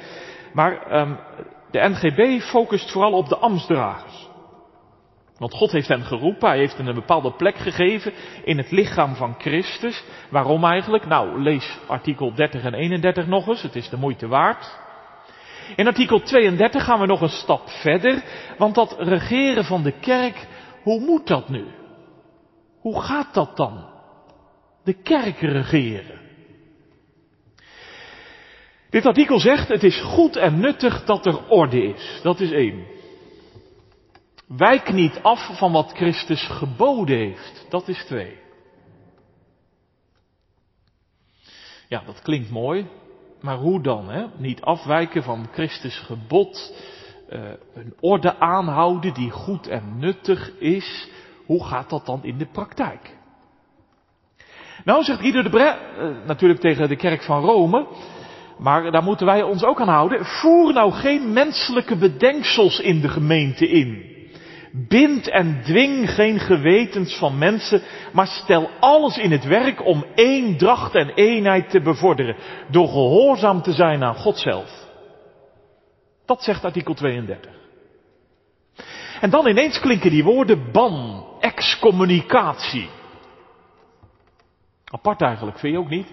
Maar 0.54 1.02
um, 1.02 1.20
de 1.72 1.80
NGB 1.90 2.42
focust 2.42 2.92
vooral 2.92 3.12
op 3.12 3.30
de 3.30 3.38
ambtsdragers. 3.38 4.30
Want 5.44 5.56
God 5.56 5.72
heeft 5.72 5.88
hen 5.88 6.04
geroepen, 6.04 6.50
hij 6.50 6.58
heeft 6.58 6.78
hen 6.78 6.88
een 6.88 6.96
bepaalde 6.96 7.32
plek 7.32 7.56
gegeven 7.56 8.14
in 8.44 8.58
het 8.58 8.72
lichaam 8.72 9.16
van 9.16 9.36
Christus. 9.38 10.04
Waarom 10.30 10.64
eigenlijk? 10.64 11.06
Nou, 11.06 11.42
lees 11.42 11.80
artikel 11.88 12.34
30 12.34 12.64
en 12.64 12.74
31 12.74 13.28
nog 13.28 13.48
eens, 13.48 13.62
het 13.62 13.76
is 13.76 13.90
de 13.90 13.98
moeite 13.98 14.28
waard. 14.28 14.80
In 15.76 15.88
artikel 15.88 16.20
32 16.20 16.84
gaan 16.84 17.00
we 17.00 17.06
nog 17.06 17.22
een 17.22 17.30
stap 17.30 17.70
verder, 17.70 18.24
want 18.58 18.76
dat 18.76 18.96
regeren 18.98 19.64
van 19.64 19.84
de 19.84 19.92
kerk, 20.00 20.48
hoe 20.84 21.00
moet 21.00 21.28
dat 21.28 21.50
nu? 21.50 21.66
Hoe 22.80 23.02
gaat 23.02 23.34
dat 23.34 23.58
dan? 23.58 23.90
De 24.84 24.94
kerk 24.94 25.40
regeren. 25.40 26.20
Dit 28.90 29.06
artikel 29.06 29.40
zegt, 29.40 29.68
het 29.68 29.84
is 29.84 30.02
goed 30.02 30.36
en 30.36 30.60
nuttig 30.60 31.04
dat 31.06 31.26
er 31.26 31.48
orde 31.48 31.84
is. 31.84 32.20
Dat 32.22 32.40
is 32.40 32.52
één. 32.52 32.93
Wijk 34.58 34.94
niet 34.94 35.20
af 35.22 35.58
van 35.58 35.72
wat 35.72 35.92
Christus 35.96 36.48
geboden 36.48 37.18
heeft. 37.18 37.66
Dat 37.70 37.88
is 37.88 38.06
twee. 38.06 38.38
Ja, 41.88 42.04
dat 42.06 42.22
klinkt 42.22 42.50
mooi. 42.50 42.88
Maar 43.42 43.58
hoe 43.58 43.82
dan? 43.82 44.10
Hè? 44.10 44.26
Niet 44.38 44.62
afwijken 44.62 45.24
van 45.24 45.48
Christus 45.52 46.00
gebod. 46.00 46.74
Uh, 47.30 47.42
een 47.74 47.94
orde 48.00 48.40
aanhouden 48.40 49.14
die 49.14 49.32
goed 49.32 49.68
en 49.68 50.00
nuttig 50.00 50.52
is. 50.60 51.10
Hoe 51.46 51.66
gaat 51.66 51.90
dat 51.90 52.06
dan 52.06 52.24
in 52.24 52.38
de 52.38 52.48
praktijk? 52.52 53.18
Nou, 54.84 55.04
zegt 55.04 55.20
Guido 55.20 55.42
de 55.42 55.50
Bre, 55.50 55.78
uh, 55.98 56.26
natuurlijk 56.26 56.60
tegen 56.60 56.90
de 56.90 56.96
kerk 56.96 57.24
van 57.24 57.42
Rome. 57.42 57.88
Maar 58.58 58.92
daar 58.92 59.04
moeten 59.04 59.26
wij 59.26 59.44
ons 59.44 59.64
ook 59.64 59.82
aan 59.82 59.88
houden. 59.88 60.26
Voer 60.26 60.74
nou 60.74 60.92
geen 60.92 61.34
menselijke 61.34 61.98
bedenksels 61.98 62.80
in 62.80 63.02
de 63.02 63.10
gemeente 63.10 63.68
in. 63.68 64.13
Bind 64.76 65.30
en 65.30 65.62
dwing 65.64 66.10
geen 66.10 66.40
gewetens 66.40 67.18
van 67.18 67.38
mensen, 67.38 67.82
maar 68.14 68.28
stel 68.28 68.70
alles 68.80 69.18
in 69.18 69.32
het 69.32 69.46
werk 69.46 69.86
om 69.86 70.06
eendracht 70.16 70.96
en 70.96 71.10
eenheid 71.10 71.70
te 71.70 71.82
bevorderen, 71.82 72.36
door 72.70 72.88
gehoorzaam 72.88 73.62
te 73.62 73.74
zijn 73.74 74.04
aan 74.04 74.16
God 74.16 74.38
zelf. 74.38 74.88
Dat 76.26 76.44
zegt 76.44 76.66
artikel 76.66 76.94
32. 76.94 77.52
En 79.22 79.30
dan 79.30 79.48
ineens 79.48 79.80
klinken 79.80 80.10
die 80.10 80.24
woorden 80.24 80.72
ban, 80.72 81.26
excommunicatie. 81.40 82.90
Apart 84.86 85.22
eigenlijk, 85.22 85.60
vind 85.60 85.74
je 85.74 85.80
ook 85.80 85.90
niet? 85.90 86.08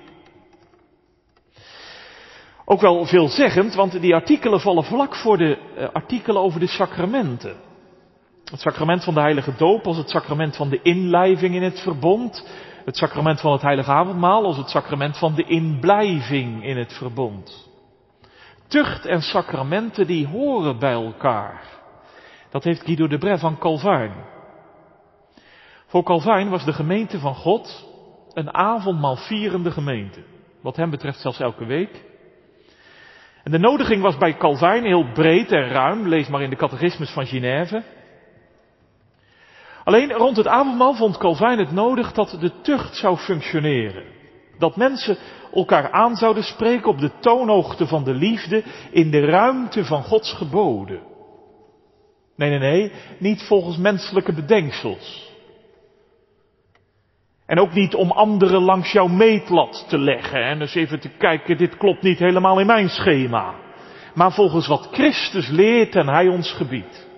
Ook 2.65 2.81
wel 2.81 3.07
veelzeggend, 3.07 3.75
want 3.75 4.01
die 4.01 4.15
artikelen 4.15 4.61
vallen 4.61 4.85
vlak 4.85 5.17
voor 5.17 5.37
de 5.37 5.59
uh, 5.77 5.89
artikelen 5.93 6.43
over 6.43 6.61
de 6.61 6.69
sacramenten. 6.69 7.69
Het 8.51 8.61
sacrament 8.61 9.05
van 9.05 9.15
de 9.15 9.21
heilige 9.21 9.57
doop 9.57 9.87
als 9.87 9.97
het 9.97 10.11
sacrament 10.11 10.57
van 10.57 10.69
de 10.69 10.83
inlijving 10.83 11.55
in 11.55 11.63
het 11.63 11.81
verbond. 11.81 12.49
Het 12.85 12.97
sacrament 12.97 13.41
van 13.41 13.53
het 13.53 13.63
heilige 13.63 13.91
avondmaal 13.91 14.45
als 14.45 14.57
het 14.57 14.69
sacrament 14.69 15.19
van 15.19 15.35
de 15.35 15.45
inblijving 15.45 16.65
in 16.65 16.77
het 16.77 16.93
verbond. 16.93 17.69
Tucht 18.69 19.07
en 19.07 19.23
sacramenten 19.23 20.07
die 20.07 20.27
horen 20.27 20.79
bij 20.79 20.93
elkaar. 20.93 21.63
Dat 22.51 22.65
heeft 22.65 22.83
Guido 22.83 23.07
de 23.07 23.19
Bre 23.19 23.39
van 23.39 23.59
Calvijn. 23.59 24.13
Voor 25.87 26.03
Calvijn 26.03 26.49
was 26.49 26.65
de 26.65 26.73
gemeente 26.73 27.19
van 27.19 27.35
God 27.35 27.89
een 28.33 28.55
avondmaal 28.55 29.17
vierende 29.17 29.71
gemeente. 29.71 30.21
Wat 30.63 30.77
hem 30.77 30.91
betreft 30.91 31.21
zelfs 31.21 31.41
elke 31.41 31.65
week. 31.65 32.05
En 33.43 33.51
de 33.51 33.59
nodiging 33.59 34.03
was 34.03 34.17
bij 34.17 34.37
Calvijn 34.37 34.85
heel 34.85 35.13
breed 35.13 35.53
en 35.53 35.69
ruim. 35.69 36.09
Lees 36.09 36.29
maar 36.29 36.43
in 36.43 36.51
de 36.51 36.57
catechismus 36.57 37.11
van 37.11 37.27
Genève. 37.27 37.83
Alleen 39.85 40.13
rond 40.13 40.37
het 40.37 40.47
avondmaal 40.47 40.95
vond 40.95 41.17
Calvijn 41.17 41.59
het 41.59 41.73
nodig 41.73 42.13
dat 42.13 42.37
de 42.41 42.61
tucht 42.61 42.97
zou 42.97 43.17
functioneren. 43.17 44.05
Dat 44.59 44.77
mensen 44.77 45.17
elkaar 45.55 45.91
aan 45.91 46.17
zouden 46.17 46.45
spreken 46.45 46.89
op 46.89 46.99
de 46.99 47.11
toonhoogte 47.21 47.87
van 47.87 48.05
de 48.05 48.15
liefde 48.15 48.63
in 48.91 49.11
de 49.11 49.25
ruimte 49.25 49.85
van 49.85 50.03
Gods 50.03 50.33
geboden. 50.33 51.01
Nee, 52.37 52.51
nee, 52.51 52.59
nee, 52.59 52.93
niet 53.19 53.43
volgens 53.43 53.77
menselijke 53.77 54.33
bedenksels. 54.33 55.29
En 57.47 57.61
ook 57.61 57.73
niet 57.73 57.95
om 57.95 58.11
anderen 58.11 58.63
langs 58.63 58.93
jouw 58.93 59.07
meetlat 59.07 59.85
te 59.89 59.99
leggen 59.99 60.43
en 60.43 60.61
eens 60.61 60.75
even 60.75 61.01
te 61.01 61.09
kijken, 61.09 61.57
dit 61.57 61.77
klopt 61.77 62.03
niet 62.03 62.19
helemaal 62.19 62.61
in 62.61 62.67
mijn 62.67 62.89
schema. 62.89 63.55
Maar 64.15 64.33
volgens 64.33 64.67
wat 64.67 64.89
Christus 64.93 65.49
leert 65.49 65.95
en 65.95 66.09
Hij 66.09 66.29
ons 66.29 66.53
gebiedt. 66.53 67.10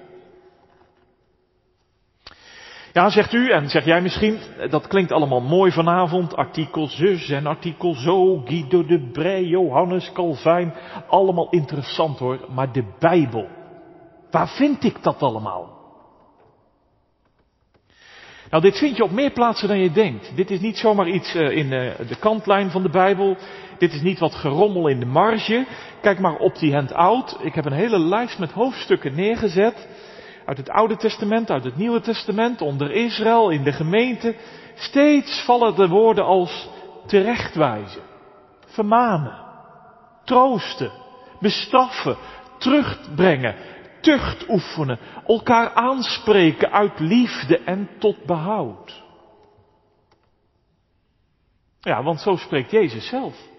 Ja, 2.92 3.11
zegt 3.11 3.33
u, 3.33 3.50
en 3.50 3.68
zeg 3.68 3.85
jij 3.85 4.00
misschien, 4.00 4.38
dat 4.70 4.87
klinkt 4.87 5.12
allemaal 5.12 5.40
mooi 5.40 5.72
vanavond, 5.72 6.37
artikel 6.37 6.87
zus 6.87 7.28
en 7.28 7.46
artikel 7.46 7.94
zo, 7.94 8.42
Guido 8.44 8.85
de 8.85 9.11
Brij, 9.12 9.44
Johannes 9.44 10.12
Calvijn, 10.12 10.74
allemaal 11.09 11.50
interessant 11.50 12.18
hoor, 12.18 12.38
maar 12.55 12.72
de 12.72 12.85
Bijbel, 12.98 13.48
waar 14.31 14.48
vind 14.48 14.85
ik 14.85 15.02
dat 15.02 15.22
allemaal? 15.22 15.81
Nou, 18.50 18.62
dit 18.64 18.78
vind 18.78 18.96
je 18.96 19.05
op 19.05 19.11
meer 19.11 19.33
plaatsen 19.33 19.68
dan 19.68 19.78
je 19.78 19.90
denkt. 19.90 20.37
Dit 20.37 20.50
is 20.50 20.61
niet 20.61 20.78
zomaar 20.78 21.09
iets 21.09 21.35
uh, 21.35 21.57
in 21.57 21.72
uh, 21.72 22.09
de 22.09 22.16
kantlijn 22.18 22.70
van 22.70 22.83
de 22.83 22.90
Bijbel. 22.90 23.37
Dit 23.78 23.92
is 23.92 24.02
niet 24.02 24.18
wat 24.18 24.35
gerommel 24.35 24.88
in 24.88 25.00
de 25.00 25.07
marge. 25.07 25.66
Kijk 26.00 26.18
maar 26.18 26.37
op 26.37 26.59
die 26.59 26.74
handout. 26.74 27.38
Ik 27.40 27.55
heb 27.55 27.64
een 27.64 27.72
hele 27.72 27.98
lijst 27.98 28.38
met 28.38 28.52
hoofdstukken 28.52 29.14
neergezet. 29.14 29.88
Uit 30.44 30.57
het 30.57 30.70
Oude 30.70 30.96
Testament, 30.96 31.50
uit 31.50 31.64
het 31.64 31.76
Nieuwe 31.76 32.00
Testament, 32.00 32.61
onder 32.61 32.90
Israël, 32.90 33.50
in 33.50 33.62
de 33.62 33.72
gemeente. 33.72 34.37
Steeds 34.74 35.44
vallen 35.44 35.74
de 35.74 35.88
woorden 35.88 36.24
als 36.24 36.68
terechtwijzen, 37.07 38.02
vermanen, 38.66 39.38
troosten, 40.24 40.92
bestraffen, 41.40 42.16
terugbrengen, 42.59 43.57
tucht 44.00 44.48
oefenen, 44.48 44.98
elkaar 45.26 45.72
aanspreken 45.74 46.72
uit 46.72 46.98
liefde 46.98 47.59
en 47.59 47.88
tot 47.98 48.24
behoud. 48.24 49.02
Ja, 51.81 52.02
want 52.02 52.20
zo 52.20 52.37
spreekt 52.37 52.70
Jezus 52.70 53.09
zelf. 53.09 53.51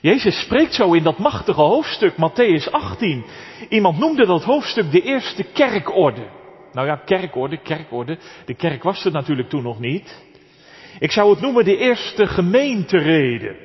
Jezus 0.00 0.40
spreekt 0.40 0.74
zo 0.74 0.92
in 0.92 1.02
dat 1.02 1.18
machtige 1.18 1.60
hoofdstuk, 1.60 2.12
Matthäus 2.12 2.70
18. 2.70 3.24
Iemand 3.68 3.98
noemde 3.98 4.26
dat 4.26 4.44
hoofdstuk 4.44 4.90
de 4.90 5.02
eerste 5.02 5.42
kerkorde. 5.42 6.28
Nou 6.72 6.86
ja, 6.86 6.96
kerkorde, 6.96 7.56
kerkorde. 7.56 8.18
De 8.44 8.54
kerk 8.54 8.82
was 8.82 9.04
er 9.04 9.12
natuurlijk 9.12 9.48
toen 9.48 9.62
nog 9.62 9.80
niet. 9.80 10.22
Ik 10.98 11.12
zou 11.12 11.30
het 11.30 11.40
noemen 11.40 11.64
de 11.64 11.76
eerste 11.76 12.26
gemeenterede. 12.26 13.56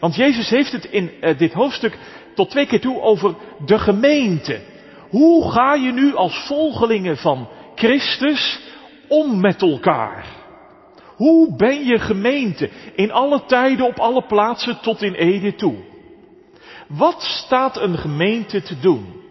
Want 0.00 0.14
Jezus 0.14 0.50
heeft 0.50 0.72
het 0.72 0.84
in 0.84 1.10
uh, 1.20 1.38
dit 1.38 1.52
hoofdstuk 1.52 1.98
tot 2.34 2.50
twee 2.50 2.66
keer 2.66 2.80
toe 2.80 3.00
over 3.00 3.34
de 3.64 3.78
gemeente. 3.78 4.60
Hoe 5.08 5.50
ga 5.50 5.74
je 5.74 5.92
nu 5.92 6.14
als 6.14 6.46
volgelingen 6.46 7.16
van 7.16 7.48
Christus 7.74 8.60
om 9.08 9.40
met 9.40 9.62
elkaar? 9.62 10.41
Hoe 11.22 11.56
ben 11.56 11.84
je 11.84 11.98
gemeente 11.98 12.70
in 12.94 13.12
alle 13.12 13.44
tijden, 13.44 13.86
op 13.86 13.98
alle 13.98 14.26
plaatsen 14.26 14.80
tot 14.80 15.02
in 15.02 15.12
Ede 15.12 15.54
toe? 15.54 15.74
Wat 16.88 17.22
staat 17.22 17.76
een 17.76 17.98
gemeente 17.98 18.62
te 18.62 18.80
doen? 18.80 19.22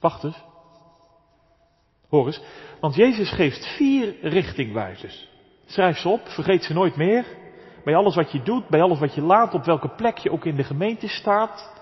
Wacht 0.00 0.24
eens. 0.24 0.42
Hoor 2.08 2.26
eens, 2.26 2.40
want 2.80 2.94
Jezus 2.94 3.30
geeft 3.30 3.66
vier 3.76 4.14
richtingwijzers. 4.20 5.28
Schrijf 5.64 5.98
ze 5.98 6.08
op, 6.08 6.28
vergeet 6.28 6.64
ze 6.64 6.72
nooit 6.72 6.96
meer 6.96 7.24
bij 7.84 7.96
alles 7.96 8.14
wat 8.14 8.32
je 8.32 8.42
doet, 8.42 8.68
bij 8.68 8.82
alles 8.82 8.98
wat 8.98 9.14
je 9.14 9.22
laat, 9.22 9.54
op 9.54 9.64
welke 9.64 9.94
plek 9.94 10.18
je 10.18 10.30
ook 10.30 10.44
in 10.44 10.56
de 10.56 10.64
gemeente 10.64 11.08
staat. 11.08 11.72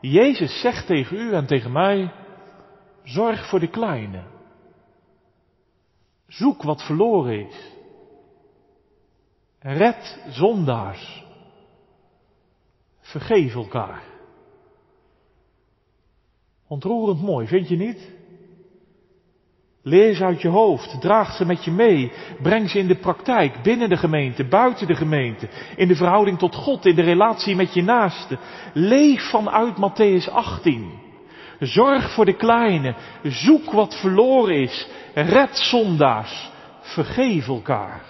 Jezus 0.00 0.60
zegt 0.60 0.86
tegen 0.86 1.16
u 1.16 1.32
en 1.32 1.46
tegen 1.46 1.72
mij, 1.72 2.12
zorg 3.02 3.48
voor 3.48 3.60
de 3.60 3.70
kleine. 3.70 4.35
Zoek 6.28 6.62
wat 6.62 6.82
verloren 6.82 7.46
is. 7.46 7.74
Red 9.58 10.18
zondaars. 10.28 11.24
Vergeef 13.00 13.54
elkaar. 13.54 14.02
Ontroerend 16.66 17.22
mooi, 17.22 17.46
vind 17.46 17.68
je 17.68 17.76
niet? 17.76 18.14
Leer 19.82 20.14
ze 20.14 20.24
uit 20.24 20.40
je 20.40 20.48
hoofd, 20.48 21.00
draag 21.00 21.36
ze 21.36 21.44
met 21.44 21.64
je 21.64 21.70
mee, 21.70 22.12
breng 22.42 22.70
ze 22.70 22.78
in 22.78 22.86
de 22.86 22.96
praktijk, 22.96 23.62
binnen 23.62 23.88
de 23.88 23.96
gemeente, 23.96 24.44
buiten 24.44 24.86
de 24.86 24.94
gemeente, 24.94 25.48
in 25.76 25.88
de 25.88 25.96
verhouding 25.96 26.38
tot 26.38 26.54
God, 26.54 26.86
in 26.86 26.94
de 26.94 27.02
relatie 27.02 27.56
met 27.56 27.74
je 27.74 27.82
naaste. 27.82 28.38
Leef 28.72 29.30
vanuit 29.30 29.76
Matthäus 29.76 30.32
18. 30.32 31.05
Zorg 31.60 32.14
voor 32.14 32.24
de 32.24 32.36
kleine, 32.36 32.94
zoek 33.22 33.72
wat 33.72 33.94
verloren 34.00 34.56
is, 34.56 34.88
red 35.14 35.56
zondaars, 35.56 36.50
vergeef 36.80 37.48
elkaar. 37.48 38.02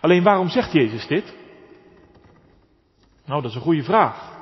Alleen 0.00 0.22
waarom 0.22 0.48
zegt 0.48 0.72
Jezus 0.72 1.06
dit? 1.06 1.34
Nou, 3.24 3.42
dat 3.42 3.50
is 3.50 3.56
een 3.56 3.62
goede 3.62 3.82
vraag. 3.82 4.34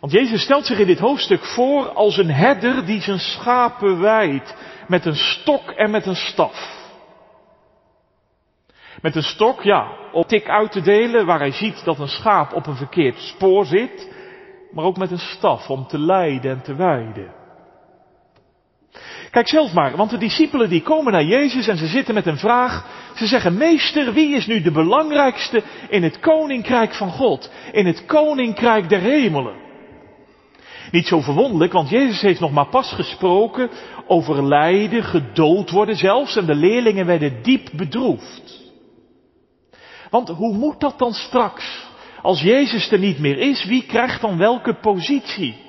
Want 0.00 0.12
Jezus 0.12 0.42
stelt 0.42 0.66
zich 0.66 0.78
in 0.78 0.86
dit 0.86 0.98
hoofdstuk 0.98 1.44
voor 1.44 1.88
als 1.88 2.16
een 2.16 2.30
herder 2.30 2.86
die 2.86 3.00
zijn 3.00 3.18
schapen 3.18 4.00
weidt 4.00 4.54
met 4.88 5.04
een 5.04 5.16
stok 5.16 5.70
en 5.70 5.90
met 5.90 6.06
een 6.06 6.16
staf. 6.16 6.76
Met 9.00 9.16
een 9.16 9.22
stok, 9.22 9.62
ja, 9.62 9.96
om 10.12 10.24
tik 10.24 10.48
uit 10.48 10.72
te 10.72 10.80
delen 10.80 11.26
waar 11.26 11.38
hij 11.38 11.52
ziet 11.52 11.84
dat 11.84 11.98
een 11.98 12.08
schaap 12.08 12.52
op 12.52 12.66
een 12.66 12.76
verkeerd 12.76 13.18
spoor 13.18 13.66
zit, 13.66 14.08
maar 14.72 14.84
ook 14.84 14.96
met 14.96 15.10
een 15.10 15.18
staf 15.18 15.70
om 15.70 15.86
te 15.86 15.98
leiden 15.98 16.50
en 16.50 16.62
te 16.62 16.74
wijden. 16.74 17.36
Kijk 19.30 19.48
zelf 19.48 19.72
maar, 19.72 19.96
want 19.96 20.10
de 20.10 20.18
discipelen 20.18 20.68
die 20.68 20.82
komen 20.82 21.12
naar 21.12 21.24
Jezus 21.24 21.68
en 21.68 21.76
ze 21.76 21.86
zitten 21.86 22.14
met 22.14 22.26
een 22.26 22.38
vraag. 22.38 22.86
Ze 23.14 23.26
zeggen, 23.26 23.56
meester, 23.56 24.12
wie 24.12 24.34
is 24.34 24.46
nu 24.46 24.60
de 24.60 24.70
belangrijkste 24.70 25.62
in 25.88 26.02
het 26.02 26.20
koninkrijk 26.20 26.94
van 26.94 27.10
God, 27.10 27.50
in 27.72 27.86
het 27.86 28.06
koninkrijk 28.06 28.88
der 28.88 29.00
hemelen? 29.00 29.66
Niet 30.90 31.06
zo 31.06 31.20
verwonderlijk, 31.20 31.72
want 31.72 31.88
Jezus 31.88 32.20
heeft 32.20 32.40
nog 32.40 32.52
maar 32.52 32.68
pas 32.68 32.92
gesproken 32.92 33.70
over 34.06 34.44
lijden, 34.44 35.04
gedood 35.04 35.70
worden 35.70 35.96
zelfs, 35.96 36.36
en 36.36 36.46
de 36.46 36.54
leerlingen 36.54 37.06
werden 37.06 37.42
diep 37.42 37.70
bedroefd. 37.72 38.72
Want 40.10 40.28
hoe 40.28 40.54
moet 40.54 40.80
dat 40.80 40.98
dan 40.98 41.12
straks? 41.12 41.87
Als 42.22 42.40
Jezus 42.40 42.90
er 42.90 42.98
niet 42.98 43.18
meer 43.18 43.38
is, 43.38 43.64
wie 43.64 43.86
krijgt 43.86 44.20
dan 44.20 44.38
welke 44.38 44.74
positie? 44.74 45.66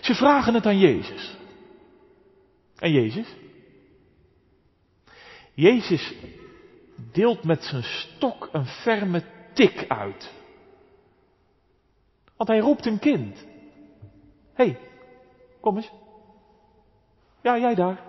Ze 0.00 0.14
vragen 0.14 0.54
het 0.54 0.66
aan 0.66 0.78
Jezus. 0.78 1.36
En 2.78 2.92
Jezus? 2.92 3.34
Jezus 5.54 6.14
deelt 7.12 7.44
met 7.44 7.64
zijn 7.64 7.82
stok 7.82 8.48
een 8.52 8.66
ferme 8.66 9.22
tik 9.52 9.84
uit. 9.88 10.32
Want 12.36 12.48
hij 12.48 12.58
roept 12.58 12.86
een 12.86 12.98
kind. 12.98 13.46
Hé, 14.54 14.64
hey, 14.64 14.78
kom 15.60 15.76
eens. 15.76 15.90
Ja, 17.42 17.58
jij 17.58 17.74
daar. 17.74 18.00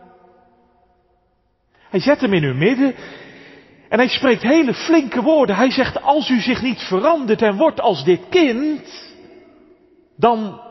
Hij 1.73 1.99
zet 1.99 2.21
hem 2.21 2.33
in 2.33 2.43
uw 2.43 2.53
midden 2.53 2.95
en 3.93 3.99
hij 3.99 4.07
spreekt 4.07 4.41
hele 4.41 4.73
flinke 4.73 5.21
woorden. 5.21 5.55
Hij 5.55 5.71
zegt, 5.71 6.01
als 6.01 6.29
u 6.29 6.39
zich 6.39 6.61
niet 6.61 6.81
verandert 6.81 7.41
en 7.41 7.57
wordt 7.57 7.81
als 7.81 8.03
dit 8.03 8.19
kind, 8.29 9.13
dan... 10.17 10.61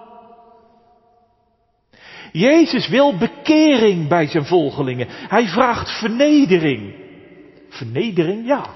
Jezus 2.32 2.88
wil 2.88 3.16
bekering 3.16 4.08
bij 4.08 4.26
zijn 4.26 4.44
volgelingen. 4.44 5.06
Hij 5.10 5.46
vraagt 5.46 5.98
vernedering. 5.98 6.94
Vernedering, 7.68 8.46
ja. 8.46 8.66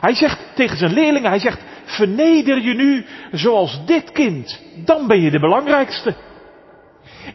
Hij 0.00 0.14
zegt 0.14 0.38
tegen 0.54 0.76
zijn 0.76 0.92
leerlingen, 0.92 1.30
hij 1.30 1.38
zegt, 1.38 1.64
verneder 1.84 2.60
je 2.62 2.74
nu 2.74 3.04
zoals 3.32 3.84
dit 3.86 4.12
kind. 4.12 4.60
Dan 4.84 5.06
ben 5.06 5.20
je 5.20 5.30
de 5.30 5.40
belangrijkste. 5.40 6.14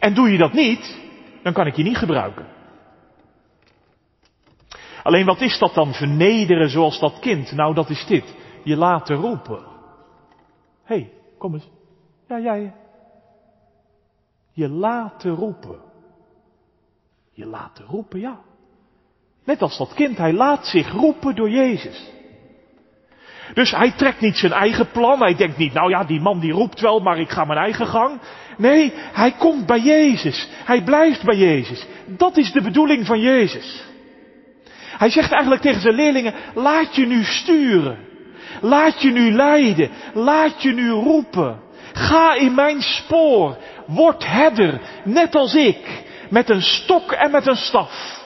En 0.00 0.14
doe 0.14 0.32
je 0.32 0.38
dat 0.38 0.52
niet, 0.52 0.96
dan 1.42 1.52
kan 1.52 1.66
ik 1.66 1.76
je 1.76 1.82
niet 1.82 1.98
gebruiken. 1.98 2.53
Alleen 5.04 5.26
wat 5.26 5.40
is 5.40 5.58
dat 5.58 5.74
dan, 5.74 5.92
vernederen 5.92 6.70
zoals 6.70 7.00
dat 7.00 7.18
kind? 7.18 7.52
Nou, 7.52 7.74
dat 7.74 7.90
is 7.90 8.06
dit. 8.06 8.34
Je 8.62 8.76
laten 8.76 9.16
roepen. 9.16 9.64
Hé, 10.84 10.94
hey, 10.94 11.12
kom 11.38 11.54
eens. 11.54 11.68
Ja, 12.28 12.40
jij. 12.40 12.74
Je 14.52 14.68
laten 14.68 15.34
roepen. 15.34 15.80
Je 17.32 17.46
laten 17.46 17.84
roepen, 17.84 18.20
ja. 18.20 18.40
Net 19.44 19.62
als 19.62 19.78
dat 19.78 19.94
kind, 19.94 20.16
hij 20.16 20.32
laat 20.32 20.66
zich 20.66 20.92
roepen 20.92 21.34
door 21.34 21.50
Jezus. 21.50 22.12
Dus 23.54 23.70
hij 23.70 23.92
trekt 23.92 24.20
niet 24.20 24.36
zijn 24.36 24.52
eigen 24.52 24.90
plan. 24.90 25.20
Hij 25.20 25.34
denkt 25.34 25.56
niet, 25.56 25.72
nou 25.72 25.90
ja, 25.90 26.04
die 26.04 26.20
man 26.20 26.40
die 26.40 26.52
roept 26.52 26.80
wel, 26.80 27.00
maar 27.00 27.18
ik 27.18 27.30
ga 27.30 27.44
mijn 27.44 27.58
eigen 27.58 27.86
gang. 27.86 28.20
Nee, 28.56 28.92
hij 28.94 29.32
komt 29.32 29.66
bij 29.66 29.80
Jezus. 29.80 30.48
Hij 30.64 30.82
blijft 30.82 31.24
bij 31.24 31.36
Jezus. 31.36 31.86
Dat 32.06 32.36
is 32.36 32.52
de 32.52 32.62
bedoeling 32.62 33.06
van 33.06 33.20
Jezus. 33.20 33.92
Hij 34.98 35.10
zegt 35.10 35.32
eigenlijk 35.32 35.62
tegen 35.62 35.80
zijn 35.80 35.94
leerlingen, 35.94 36.34
laat 36.54 36.94
je 36.94 37.06
nu 37.06 37.24
sturen. 37.24 37.98
Laat 38.60 39.02
je 39.02 39.10
nu 39.10 39.32
leiden. 39.32 39.90
Laat 40.14 40.62
je 40.62 40.72
nu 40.72 40.90
roepen. 40.90 41.60
Ga 41.92 42.34
in 42.34 42.54
mijn 42.54 42.82
spoor. 42.82 43.56
Word 43.86 44.26
herder, 44.26 44.80
net 45.04 45.34
als 45.34 45.54
ik. 45.54 46.02
Met 46.30 46.50
een 46.50 46.62
stok 46.62 47.12
en 47.12 47.30
met 47.30 47.46
een 47.46 47.56
staf. 47.56 48.22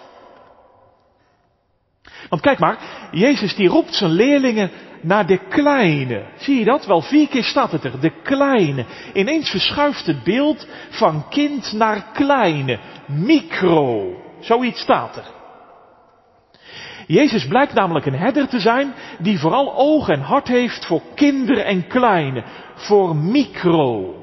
Want 2.29 2.43
kijk 2.43 2.59
maar, 2.59 2.79
Jezus 3.11 3.55
die 3.55 3.69
roept 3.69 3.95
zijn 3.95 4.11
leerlingen 4.11 4.71
naar 5.01 5.27
de 5.27 5.39
kleine. 5.49 6.25
Zie 6.37 6.59
je 6.59 6.65
dat? 6.65 6.87
Wel 6.87 7.01
vier 7.01 7.29
keer 7.29 7.45
staat 7.45 7.73
het 7.73 7.85
er. 7.85 8.01
De 8.01 8.13
kleine. 8.23 8.85
Ineens 9.13 9.51
verschuift 9.51 10.07
het 10.07 10.25
beeld 10.25 10.67
van 10.91 11.29
kind 11.29 11.73
naar 11.73 12.07
kleine. 12.13 12.79
Micro. 13.07 14.13
Zoiets 14.41 14.81
staat 14.81 15.17
er. 15.17 15.38
Jezus 17.09 17.47
blijkt 17.47 17.75
namelijk 17.75 18.07
een 18.07 18.19
herder 18.19 18.49
te 18.49 18.61
zijn 18.61 18.95
die 19.19 19.39
vooral 19.39 19.75
oog 19.77 20.09
en 20.09 20.21
hart 20.21 20.49
heeft 20.49 20.87
voor 20.87 21.03
kinderen 21.15 21.65
en 21.65 21.87
kleine. 21.87 22.45
Voor 22.75 23.17
micro. 23.17 24.15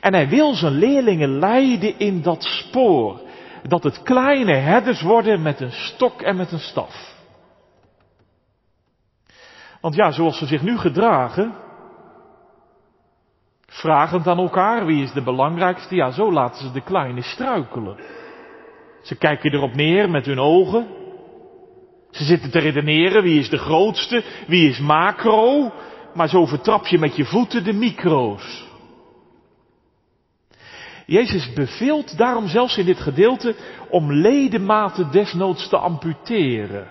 En 0.00 0.14
hij 0.14 0.28
wil 0.28 0.54
zijn 0.54 0.72
leerlingen 0.72 1.38
leiden 1.38 1.98
in 1.98 2.22
dat 2.22 2.42
spoor. 2.42 3.20
Dat 3.62 3.82
het 3.82 4.02
kleine 4.02 4.54
herders 4.54 5.02
worden 5.02 5.42
met 5.42 5.60
een 5.60 5.72
stok 5.72 6.22
en 6.22 6.36
met 6.36 6.52
een 6.52 6.58
staf. 6.58 7.14
Want 9.80 9.94
ja, 9.94 10.10
zoals 10.10 10.38
ze 10.38 10.46
zich 10.46 10.62
nu 10.62 10.78
gedragen, 10.78 11.54
vragend 13.66 14.26
aan 14.26 14.38
elkaar, 14.38 14.86
wie 14.86 15.02
is 15.02 15.12
de 15.12 15.22
belangrijkste, 15.22 15.94
ja, 15.94 16.10
zo 16.10 16.32
laten 16.32 16.66
ze 16.66 16.72
de 16.72 16.82
kleine 16.82 17.22
struikelen. 17.22 17.96
Ze 19.06 19.16
kijken 19.16 19.52
erop 19.52 19.74
neer 19.74 20.10
met 20.10 20.26
hun 20.26 20.38
ogen. 20.38 20.86
Ze 22.10 22.24
zitten 22.24 22.50
te 22.50 22.58
redeneren, 22.58 23.22
wie 23.22 23.40
is 23.40 23.48
de 23.48 23.58
grootste, 23.58 24.22
wie 24.46 24.68
is 24.68 24.78
macro, 24.78 25.72
maar 26.14 26.28
zo 26.28 26.46
vertrap 26.46 26.86
je 26.86 26.98
met 26.98 27.16
je 27.16 27.24
voeten 27.24 27.64
de 27.64 27.72
micro's. 27.72 28.64
Jezus 31.06 31.52
beveelt 31.52 32.18
daarom 32.18 32.48
zelfs 32.48 32.78
in 32.78 32.84
dit 32.84 32.98
gedeelte 33.00 33.54
om 33.90 34.12
ledematen 34.12 35.10
desnoods 35.10 35.68
te 35.68 35.76
amputeren. 35.76 36.88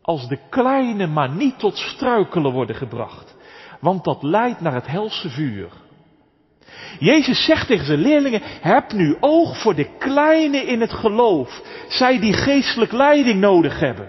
Als 0.00 0.28
de 0.28 0.38
kleine 0.50 1.06
maar 1.06 1.30
niet 1.30 1.58
tot 1.58 1.76
struikelen 1.76 2.52
worden 2.52 2.76
gebracht. 2.76 3.36
Want 3.80 4.04
dat 4.04 4.22
leidt 4.22 4.60
naar 4.60 4.74
het 4.74 4.86
helse 4.86 5.30
vuur. 5.30 5.70
Jezus 6.98 7.44
zegt 7.44 7.66
tegen 7.66 7.86
zijn 7.86 8.00
leerlingen, 8.00 8.42
heb 8.60 8.92
nu 8.92 9.16
oog 9.20 9.58
voor 9.58 9.74
de 9.74 9.88
kleine 9.98 10.58
in 10.58 10.80
het 10.80 10.92
geloof. 10.92 11.60
Zij 11.88 12.18
die 12.20 12.32
geestelijk 12.32 12.92
leiding 12.92 13.40
nodig 13.40 13.80
hebben. 13.80 14.08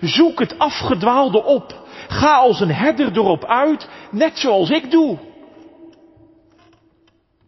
Zoek 0.00 0.38
het 0.38 0.58
afgedwaalde 0.58 1.44
op. 1.44 1.82
Ga 2.08 2.36
als 2.36 2.60
een 2.60 2.74
herder 2.74 3.12
erop 3.12 3.44
uit, 3.44 3.88
net 4.10 4.38
zoals 4.38 4.70
ik 4.70 4.90
doe. 4.90 5.18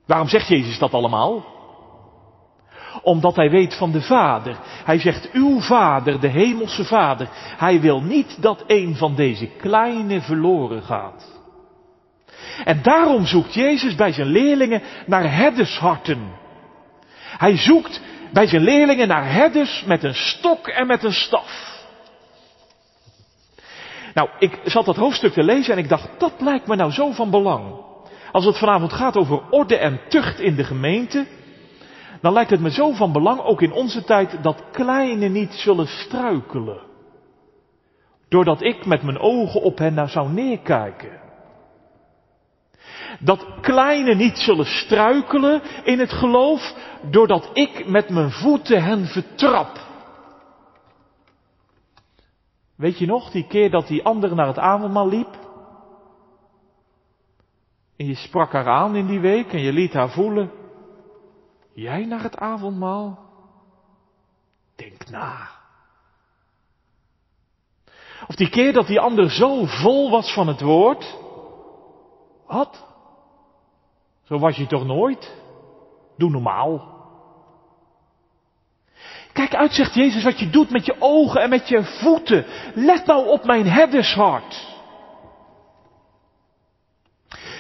Waarom 0.07 0.29
zegt 0.29 0.49
Jezus 0.49 0.79
dat 0.79 0.95
allemaal? 0.95 1.45
Omdat 3.03 3.37
hij 3.37 3.51
weet 3.51 3.75
van 3.75 3.93
de 3.93 4.03
Vader. 4.03 4.57
Hij 4.85 4.99
zegt, 4.99 5.31
uw 5.33 5.61
Vader, 5.61 6.21
de 6.21 6.29
Hemelse 6.29 6.85
Vader, 6.85 7.29
hij 7.57 7.81
wil 7.81 8.01
niet 8.01 8.43
dat 8.43 8.65
een 8.67 8.97
van 8.97 9.15
deze 9.15 9.47
kleine 9.47 10.21
verloren 10.21 10.83
gaat. 10.83 11.36
En 12.65 12.83
daarom 12.83 13.27
zoekt 13.27 13.55
Jezus 13.55 13.95
bij 13.95 14.13
zijn 14.13 14.27
leerlingen 14.27 14.83
naar 15.07 15.33
herdersharten. 15.33 16.19
Hij 17.39 17.57
zoekt 17.57 18.01
bij 18.33 18.47
zijn 18.47 18.63
leerlingen 18.63 19.09
naar 19.09 19.33
herders 19.33 19.85
met 19.87 20.03
een 20.05 20.15
stok 20.15 20.69
en 20.69 20.87
met 20.87 21.05
een 21.05 21.13
staf. 21.13 21.75
Nou, 24.15 24.29
ik 24.39 24.61
zat 24.65 24.85
dat 24.85 24.97
hoofdstuk 24.97 25.33
te 25.33 25.43
lezen 25.43 25.73
en 25.73 25.79
ik 25.79 25.89
dacht, 25.89 26.09
dat 26.19 26.33
lijkt 26.39 26.67
me 26.67 26.77
nou 26.77 26.91
zo 26.91 27.11
van 27.11 27.31
belang. 27.31 27.85
Als 28.33 28.45
het 28.45 28.59
vanavond 28.59 28.93
gaat 28.93 29.17
over 29.17 29.43
orde 29.51 29.77
en 29.77 30.01
tucht 30.09 30.41
in 30.41 30.55
de 30.57 30.65
gemeente, 30.65 31.27
dan 32.21 32.33
lijkt 32.33 32.51
het 32.51 32.61
me 32.61 32.71
zo 32.71 32.93
van 32.93 33.13
belang, 33.13 33.41
ook 33.41 33.63
in 33.63 33.73
onze 33.73 34.05
tijd, 34.05 34.43
dat 34.43 34.63
kleine 34.73 35.29
niet 35.29 35.53
zullen 35.53 35.87
struikelen. 35.87 36.81
Doordat 38.29 38.63
ik 38.63 38.87
met 38.87 39.03
mijn 39.03 39.19
ogen 39.19 39.63
op 39.63 39.79
hen 39.79 39.95
nou 39.95 40.09
zou 40.09 40.33
neerkijken. 40.33 41.26
Dat 43.21 43.47
kleine 43.61 44.15
niet 44.15 44.39
zullen 44.39 44.67
struikelen 44.67 45.63
in 45.85 45.99
het 45.99 46.13
geloof, 46.13 46.75
doordat 47.11 47.51
ik 47.53 47.87
met 47.87 48.09
mijn 48.09 48.31
voeten 48.31 48.83
hen 48.83 49.07
vertrap. 49.07 49.85
Weet 52.77 52.99
je 52.99 53.07
nog, 53.07 53.31
die 53.31 53.47
keer 53.47 53.71
dat 53.71 53.87
die 53.87 54.05
ander 54.05 54.35
naar 54.35 54.47
het 54.47 54.59
avondmaal 54.59 55.09
liep? 55.09 55.45
En 57.97 58.07
je 58.07 58.15
sprak 58.15 58.53
haar 58.53 58.69
aan 58.69 58.97
in 58.97 59.07
die 59.07 59.21
week 59.21 59.53
en 59.53 59.61
je 59.61 59.73
liet 59.73 59.93
haar 59.93 60.11
voelen. 60.11 60.51
Jij 61.75 62.05
naar 62.05 62.23
het 62.23 62.37
avondmaal? 62.37 63.19
Denk 64.77 65.11
na. 65.11 65.49
Of 68.29 68.35
die 68.35 68.51
keer 68.51 68.73
dat 68.73 68.87
die 68.87 69.01
ander 69.01 69.31
zo 69.31 69.65
vol 69.65 70.11
was 70.11 70.33
van 70.33 70.49
het 70.49 70.61
woord. 70.61 71.17
Wat? 72.47 72.86
Zo 74.29 74.39
was 74.39 74.57
je 74.57 74.67
toch 74.67 74.85
nooit? 74.85 75.35
Doe 76.17 76.31
normaal. 76.31 76.95
Kijk 79.33 79.55
uit, 79.55 79.73
zegt 79.73 79.95
Jezus, 79.95 80.25
wat 80.25 80.39
je 80.39 80.51
doet 80.51 80.71
met 80.71 80.87
je 80.87 80.97
ogen 80.99 81.41
en 81.41 81.49
met 81.49 81.69
je 81.69 81.85
voeten. 81.85 82.47
Let 82.75 83.07
nou 83.07 83.29
op 83.29 83.45
mijn 83.45 83.67
herdershart. 83.67 84.75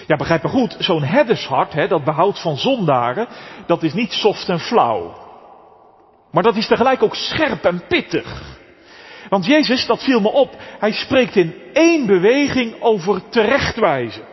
Ja, 0.06 0.16
begrijp 0.16 0.42
me 0.42 0.48
goed, 0.48 0.76
zo'n 0.78 1.02
herdershart, 1.02 1.72
hè, 1.72 1.88
dat 1.88 2.04
behoudt 2.04 2.40
van 2.40 2.56
zondaren, 2.56 3.28
dat 3.66 3.82
is 3.82 3.92
niet 3.92 4.12
soft 4.12 4.48
en 4.48 4.60
flauw. 4.60 5.14
Maar 6.30 6.42
dat 6.42 6.56
is 6.56 6.66
tegelijk 6.66 7.02
ook 7.02 7.14
scherp 7.14 7.64
en 7.64 7.86
pittig. 7.86 8.58
Want 9.28 9.46
Jezus, 9.46 9.86
dat 9.86 10.04
viel 10.04 10.20
me 10.20 10.28
op, 10.28 10.56
hij 10.78 10.92
spreekt 10.92 11.36
in 11.36 11.54
één 11.72 12.06
beweging 12.06 12.80
over 12.80 13.28
terechtwijzen. 13.28 14.24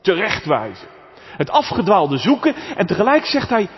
Terechtwijzen. 0.00 0.88
Het 1.36 1.50
afgedwaalde 1.50 2.16
zoeken 2.16 2.54
en 2.76 2.86
tegelijk 2.86 3.24
zegt 3.24 3.48
hij 3.48 3.68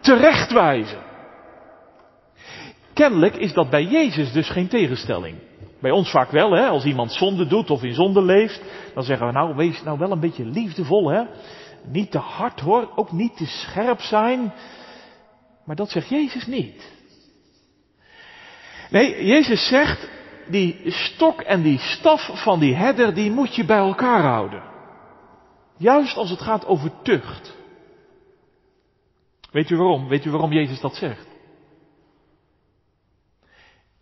terechtwijzen. 0.00 0.98
Kennelijk 2.92 3.36
is 3.36 3.52
dat 3.52 3.70
bij 3.70 3.84
Jezus 3.84 4.32
dus 4.32 4.48
geen 4.48 4.68
tegenstelling. 4.68 5.36
Bij 5.80 5.90
ons 5.90 6.10
vaak 6.10 6.30
wel, 6.30 6.52
hè? 6.52 6.66
als 6.66 6.84
iemand 6.84 7.12
zonde 7.12 7.46
doet 7.46 7.70
of 7.70 7.82
in 7.82 7.94
zonde 7.94 8.22
leeft, 8.22 8.62
dan 8.94 9.02
zeggen 9.02 9.26
we 9.26 9.32
nou, 9.32 9.56
wees 9.56 9.82
nou 9.82 9.98
wel 9.98 10.10
een 10.10 10.20
beetje 10.20 10.44
liefdevol, 10.44 11.10
hè? 11.10 11.22
Niet 11.84 12.10
te 12.10 12.18
hard 12.18 12.60
hoor, 12.60 12.90
ook 12.96 13.12
niet 13.12 13.36
te 13.36 13.46
scherp 13.46 14.00
zijn. 14.00 14.52
Maar 15.64 15.76
dat 15.76 15.90
zegt 15.90 16.08
Jezus 16.08 16.46
niet. 16.46 16.92
Nee, 18.90 19.26
Jezus 19.26 19.68
zegt, 19.68 20.08
die 20.48 20.80
stok 20.86 21.40
en 21.40 21.62
die 21.62 21.78
staf 21.78 22.30
van 22.32 22.60
die 22.60 22.74
herder, 22.74 23.14
die 23.14 23.30
moet 23.30 23.54
je 23.54 23.64
bij 23.64 23.78
elkaar 23.78 24.22
houden. 24.22 24.69
Juist 25.80 26.16
als 26.16 26.30
het 26.30 26.40
gaat 26.40 26.66
over 26.66 26.92
tucht. 27.02 27.56
Weet 29.50 29.70
u 29.70 29.76
waarom? 29.76 30.08
Weet 30.08 30.24
u 30.24 30.30
waarom 30.30 30.52
Jezus 30.52 30.80
dat 30.80 30.94
zegt? 30.94 31.26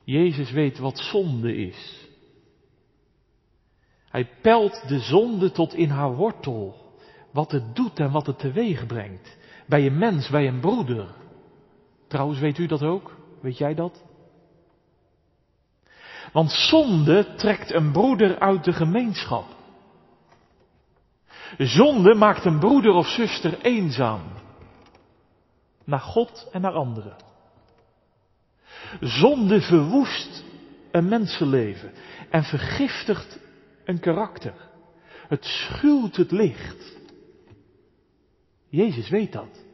Jezus 0.05 0.51
weet 0.51 0.79
wat 0.79 0.99
zonde 0.99 1.57
is. 1.57 2.09
Hij 4.09 4.29
pelt 4.43 4.89
de 4.89 4.99
zonde 4.99 5.51
tot 5.51 5.75
in 5.75 5.89
haar 5.89 6.15
wortel. 6.15 6.95
Wat 7.33 7.51
het 7.51 7.77
doet 7.77 7.99
en 7.99 8.11
wat 8.11 8.27
het 8.27 8.39
teweeg 8.39 8.87
brengt. 8.87 9.37
Bij 9.67 9.87
een 9.87 9.99
mens, 9.99 10.29
bij 10.29 10.49
een 10.49 10.61
broeder. 10.61 11.15
Trouwens, 12.09 12.39
weet 12.41 12.59
u 12.59 12.67
dat 12.67 12.83
ook? 12.83 13.17
Weet 13.41 13.59
jij 13.59 13.75
dat? 13.75 14.05
Want 16.33 16.51
zonde 16.51 17.35
trekt 17.35 17.73
een 17.73 17.93
broeder 17.93 18.39
uit 18.39 18.65
de 18.65 18.73
gemeenschap. 18.73 19.57
Zonde 21.59 22.15
maakt 22.15 22.45
een 22.45 22.59
broeder 22.59 22.93
of 22.93 23.07
zuster 23.07 23.61
eenzaam. 23.63 24.23
Naar 25.85 26.01
God 26.01 26.49
en 26.53 26.61
naar 26.61 26.73
anderen. 26.73 27.17
Zonde 29.01 29.61
verwoest 29.61 30.45
een 30.91 31.09
mensenleven 31.09 31.93
en 32.31 32.43
vergiftigt 32.43 33.39
een 33.85 34.01
karakter. 34.01 34.55
Het 35.29 35.45
schuwt 35.45 36.17
het 36.17 36.31
licht. 36.31 36.97
Jezus 38.69 39.09
weet 39.09 39.33
dat. 39.33 39.67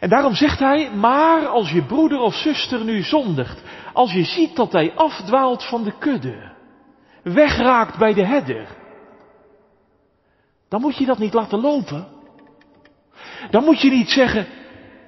En 0.00 0.08
daarom 0.08 0.34
zegt 0.34 0.58
hij, 0.58 0.90
maar 0.94 1.46
als 1.46 1.70
je 1.70 1.86
broeder 1.86 2.18
of 2.18 2.34
zuster 2.34 2.84
nu 2.84 3.02
zondigt, 3.02 3.62
als 3.92 4.12
je 4.12 4.24
ziet 4.24 4.56
dat 4.56 4.72
hij 4.72 4.94
afdwaalt 4.94 5.64
van 5.64 5.84
de 5.84 5.98
kudde, 5.98 6.52
wegraakt 7.22 7.98
bij 7.98 8.14
de 8.14 8.26
herder, 8.26 8.76
dan 10.68 10.80
moet 10.80 10.96
je 10.96 11.06
dat 11.06 11.18
niet 11.18 11.34
laten 11.34 11.60
lopen. 11.60 12.06
Dan 13.50 13.64
moet 13.64 13.80
je 13.80 13.90
niet 13.90 14.10
zeggen, 14.10 14.46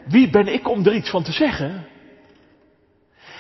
wie 0.07 0.31
ben 0.31 0.47
ik 0.47 0.69
om 0.69 0.87
er 0.87 0.95
iets 0.95 1.11
van 1.11 1.23
te 1.23 1.33
zeggen? 1.33 1.87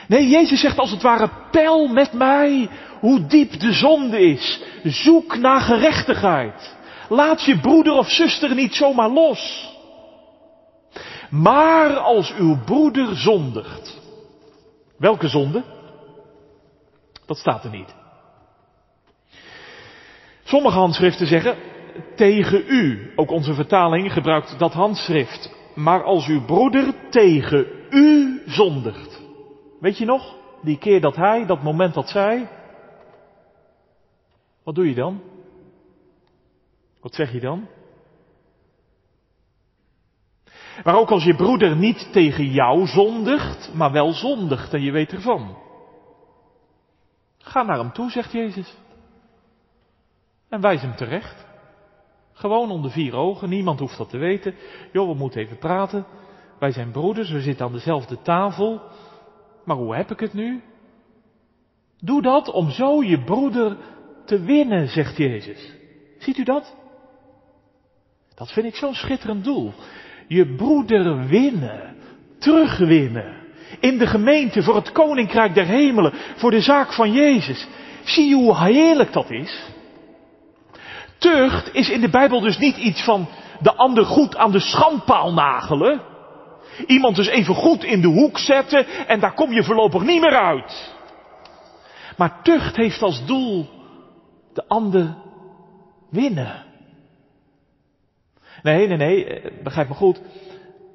Nee, 0.09 0.29
Jezus 0.29 0.61
zegt 0.61 0.79
als 0.79 0.91
het 0.91 1.03
ware, 1.03 1.31
pel 1.51 1.87
met 1.87 2.13
mij 2.13 2.69
hoe 3.01 3.27
diep 3.27 3.61
de 3.61 3.73
zonde 3.73 4.21
is. 4.21 4.63
Zoek 4.83 5.37
naar 5.37 5.61
gerechtigheid. 5.61 6.77
Laat 7.09 7.45
je 7.45 7.61
broeder 7.61 7.93
of 7.93 8.09
zuster 8.09 8.55
niet 8.55 8.75
zomaar 8.75 9.11
los. 9.11 9.73
Maar 11.31 11.97
als 11.97 12.35
uw 12.35 12.59
broeder 12.65 13.17
zondigt. 13.17 13.97
Welke 14.99 15.29
zonde? 15.29 15.63
Dat 17.27 17.37
staat 17.37 17.65
er 17.65 17.71
niet. 17.71 17.95
Sommige 20.45 20.79
handschriften 20.79 21.27
zeggen 21.27 21.57
tegen 22.17 22.65
u. 22.67 23.13
Ook 23.17 23.31
onze 23.31 23.55
vertaling 23.55 24.13
gebruikt 24.13 24.59
dat 24.59 24.73
handschrift. 24.73 25.57
Maar 25.75 26.03
als 26.03 26.27
uw 26.27 26.45
broeder 26.45 26.95
tegen 27.11 27.67
u 27.91 28.41
zondigt. 28.47 29.21
Weet 29.81 29.99
je 29.99 30.05
nog? 30.05 30.37
Die 30.63 30.79
keer 30.79 31.01
dat 31.01 31.17
hij, 31.17 31.47
dat 31.47 31.63
moment 31.63 31.95
dat 31.95 32.09
zij. 32.09 32.49
Wat 34.65 34.75
doe 34.75 34.89
je 34.89 34.95
dan? 34.95 35.21
Wat 37.01 37.15
zeg 37.15 37.33
je 37.33 37.41
dan? 37.41 37.69
Maar 40.85 40.99
ook 40.99 41.11
als 41.11 41.25
je 41.25 41.35
broeder 41.35 41.77
niet 41.77 42.13
tegen 42.13 42.45
jou 42.45 42.87
zondigt, 42.87 43.75
maar 43.75 43.93
wel 43.93 44.13
zondigt 44.13 44.75
en 44.75 44.83
je 44.83 44.93
weet 44.93 45.13
ervan. 45.13 45.57
Ga 47.39 47.63
naar 47.63 47.79
hem 47.79 47.93
toe, 47.93 48.11
zegt 48.11 48.33
Jezus. 48.33 48.77
En 50.49 50.61
wijs 50.61 50.81
hem 50.81 50.97
terecht. 50.97 51.47
Gewoon 52.39 52.71
onder 52.71 52.91
vier 52.91 53.15
ogen, 53.15 53.49
niemand 53.49 53.79
hoeft 53.81 53.97
dat 53.99 54.11
te 54.11 54.19
weten. 54.19 54.55
Joh, 54.93 55.09
we 55.09 55.15
moeten 55.15 55.41
even 55.41 55.59
praten. 55.59 56.07
Wij 56.59 56.73
zijn 56.73 56.91
broeders, 56.91 57.31
we 57.31 57.41
zitten 57.41 57.67
aan 57.67 57.73
dezelfde 57.73 58.23
tafel. 58.23 58.81
Maar 59.65 59.77
hoe 59.77 59.95
heb 59.95 60.11
ik 60.11 60.21
het 60.21 60.33
nu? 60.33 60.63
Doe 62.01 62.23
dat 62.23 62.51
om 62.51 62.71
zo 62.71 63.03
je 63.03 63.25
broeder 63.25 63.77
te 64.25 64.41
winnen, 64.41 64.89
zegt 64.89 65.17
Jezus. 65.17 65.73
Ziet 66.19 66.39
u 66.39 66.43
dat? 66.43 66.77
Dat 68.35 68.53
vind 68.53 68.67
ik 68.67 68.75
zo'n 68.75 68.95
schitterend 68.95 69.45
doel. 69.45 69.73
Je 70.27 70.55
broeder 70.55 71.27
winnen, 71.27 71.97
terugwinnen. 72.39 73.37
In 73.81 73.99
de 73.99 74.07
gemeente, 74.07 74.63
voor 74.63 74.75
het 74.75 74.93
koninkrijk 74.93 75.55
der 75.55 75.67
hemelen, 75.67 76.13
voor 76.37 76.51
de 76.51 76.61
zaak 76.61 76.93
van 76.93 77.13
Jezus. 77.13 77.67
Zie 78.05 78.29
je 78.29 78.35
hoe 78.35 78.59
heerlijk 78.59 79.13
dat 79.13 79.31
is? 79.31 79.77
Tucht 81.19 81.75
is 81.75 81.89
in 81.89 82.01
de 82.01 82.11
Bijbel 82.11 82.41
dus 82.41 82.59
niet 82.59 82.77
iets 82.77 83.05
van 83.05 83.29
de 83.61 83.75
ander 83.75 84.05
goed 84.05 84.37
aan 84.37 84.53
de 84.53 84.61
schandpaal 84.61 85.33
nagelen. 85.33 86.01
Iemand 86.87 87.17
dus 87.17 87.27
even 87.27 87.55
goed 87.55 87.85
in 87.85 88.01
de 88.01 88.09
hoek 88.09 88.39
zetten 88.39 88.87
en 88.87 89.21
daar 89.21 89.35
kom 89.35 89.53
je 89.53 89.65
voorlopig 89.65 90.03
niet 90.03 90.21
meer 90.21 90.37
uit. 90.37 90.97
Maar 92.17 92.43
tucht 92.43 92.77
heeft 92.77 93.03
als 93.03 93.27
doel 93.27 93.69
de 94.53 94.69
ander 94.69 95.17
winnen. 96.11 96.65
Nee, 98.63 98.87
nee, 98.87 98.97
nee, 98.97 99.25
eh, 99.25 99.63
begrijp 99.63 99.89
me 99.89 99.95
goed. 99.95 100.21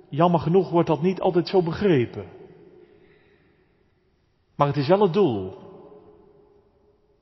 Jammer 0.09 0.39
genoeg 0.39 0.69
wordt 0.69 0.87
dat 0.87 1.01
niet 1.01 1.21
altijd 1.21 1.47
zo 1.47 1.61
begrepen. 1.61 2.25
Maar 4.55 4.67
het 4.67 4.77
is 4.77 4.87
wel 4.87 5.01
het 5.01 5.13
doel. 5.13 5.57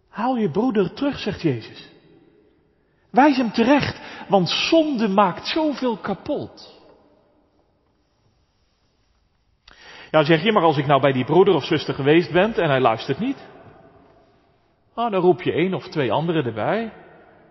Haal 0.10 0.38
je 0.38 0.50
broeder 0.50 0.94
terug, 0.94 1.20
zegt 1.20 1.42
Jezus. 1.42 1.90
Wijs 3.12 3.38
hem 3.38 3.52
terecht, 3.52 4.02
want 4.28 4.50
zonde 4.50 5.08
maakt 5.08 5.48
zoveel 5.48 5.98
kapot. 5.98 6.80
Ja, 10.12 10.24
zeg 10.24 10.44
je, 10.44 10.52
maar 10.52 10.64
als 10.64 10.78
ik 10.78 10.86
nou 10.86 11.02
bij 11.02 11.12
die 11.12 11.26
broeder 11.26 11.54
of 11.54 11.64
zuster 11.64 11.94
geweest 11.94 12.32
ben 12.32 12.54
en 12.56 12.70
hij 12.70 12.80
luistert 12.80 13.20
niet. 13.20 13.48
Nou, 14.96 15.10
dan 15.10 15.22
roep 15.22 15.42
je 15.42 15.52
één 15.52 15.74
of 15.74 15.88
twee 15.88 16.12
anderen 16.12 16.46
erbij. 16.46 16.94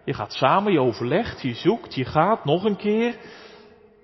Je 0.04 0.14
gaat 0.14 0.32
samen, 0.32 0.72
je 0.72 0.80
overlegt, 0.80 1.42
je 1.42 1.54
zoekt, 1.54 1.94
je 1.94 2.04
gaat 2.04 2.44
nog 2.44 2.64
een 2.64 2.76
keer. 2.76 3.16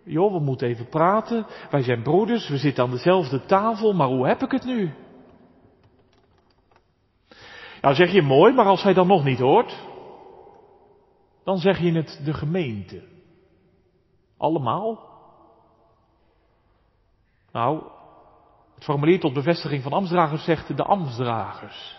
Joh, 0.04 0.32
we 0.32 0.40
moeten 0.40 0.68
even 0.68 0.88
praten. 0.88 1.46
Wij 1.70 1.82
zijn 1.82 2.02
broeders, 2.02 2.48
we 2.48 2.56
zitten 2.56 2.84
aan 2.84 2.90
dezelfde 2.90 3.44
tafel, 3.44 3.92
maar 3.92 4.08
hoe 4.08 4.26
heb 4.26 4.42
ik 4.42 4.50
het 4.50 4.64
nu? 4.64 4.94
Nou 7.80 7.94
zeg 7.94 8.12
je 8.12 8.22
mooi, 8.22 8.52
maar 8.52 8.66
als 8.66 8.82
hij 8.82 8.94
dan 8.94 9.06
nog 9.06 9.24
niet 9.24 9.38
hoort, 9.38 9.76
dan 11.46 11.58
zeg 11.58 11.78
je 11.78 11.92
het 11.92 12.20
de 12.24 12.34
gemeente. 12.34 13.02
Allemaal? 14.36 15.08
Nou, 17.52 17.82
het 18.74 18.84
formulier 18.84 19.20
tot 19.20 19.34
bevestiging 19.34 19.82
van 19.82 19.92
ambtsdragers 19.92 20.44
zegt 20.44 20.76
de 20.76 20.82
ambtsdragers. 20.82 21.96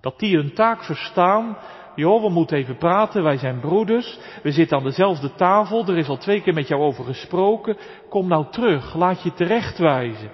Dat 0.00 0.18
die 0.18 0.36
hun 0.36 0.54
taak 0.54 0.84
verstaan. 0.84 1.56
Joh, 1.96 2.22
we 2.22 2.28
moeten 2.28 2.56
even 2.56 2.76
praten, 2.76 3.22
wij 3.22 3.36
zijn 3.36 3.60
broeders. 3.60 4.18
We 4.42 4.52
zitten 4.52 4.76
aan 4.78 4.84
dezelfde 4.84 5.34
tafel, 5.34 5.86
er 5.86 5.98
is 5.98 6.08
al 6.08 6.18
twee 6.18 6.42
keer 6.42 6.54
met 6.54 6.68
jou 6.68 6.82
over 6.82 7.04
gesproken. 7.04 7.76
Kom 8.08 8.28
nou 8.28 8.50
terug, 8.50 8.94
laat 8.94 9.22
je 9.22 9.32
terechtwijzen. 9.32 10.30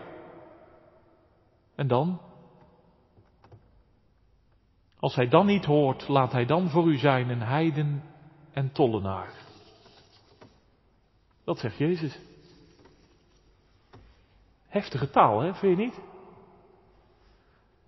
En 1.74 1.87
dan? 1.87 2.20
Als 4.98 5.14
hij 5.14 5.28
dan 5.28 5.46
niet 5.46 5.64
hoort, 5.64 6.09
laat 6.09 6.33
hij 6.33 6.44
dan 6.44 6.68
voor 6.68 6.87
u 6.88 6.96
zijn 6.96 7.28
een 7.28 7.42
heiden 7.42 8.08
en 8.59 8.73
tollenaar. 8.73 9.33
Dat 11.44 11.59
zegt 11.59 11.77
Jezus. 11.77 12.18
Heftige 14.66 15.11
taal, 15.11 15.40
hè, 15.40 15.55
vind 15.55 15.79
je 15.79 15.85
niet? 15.85 16.01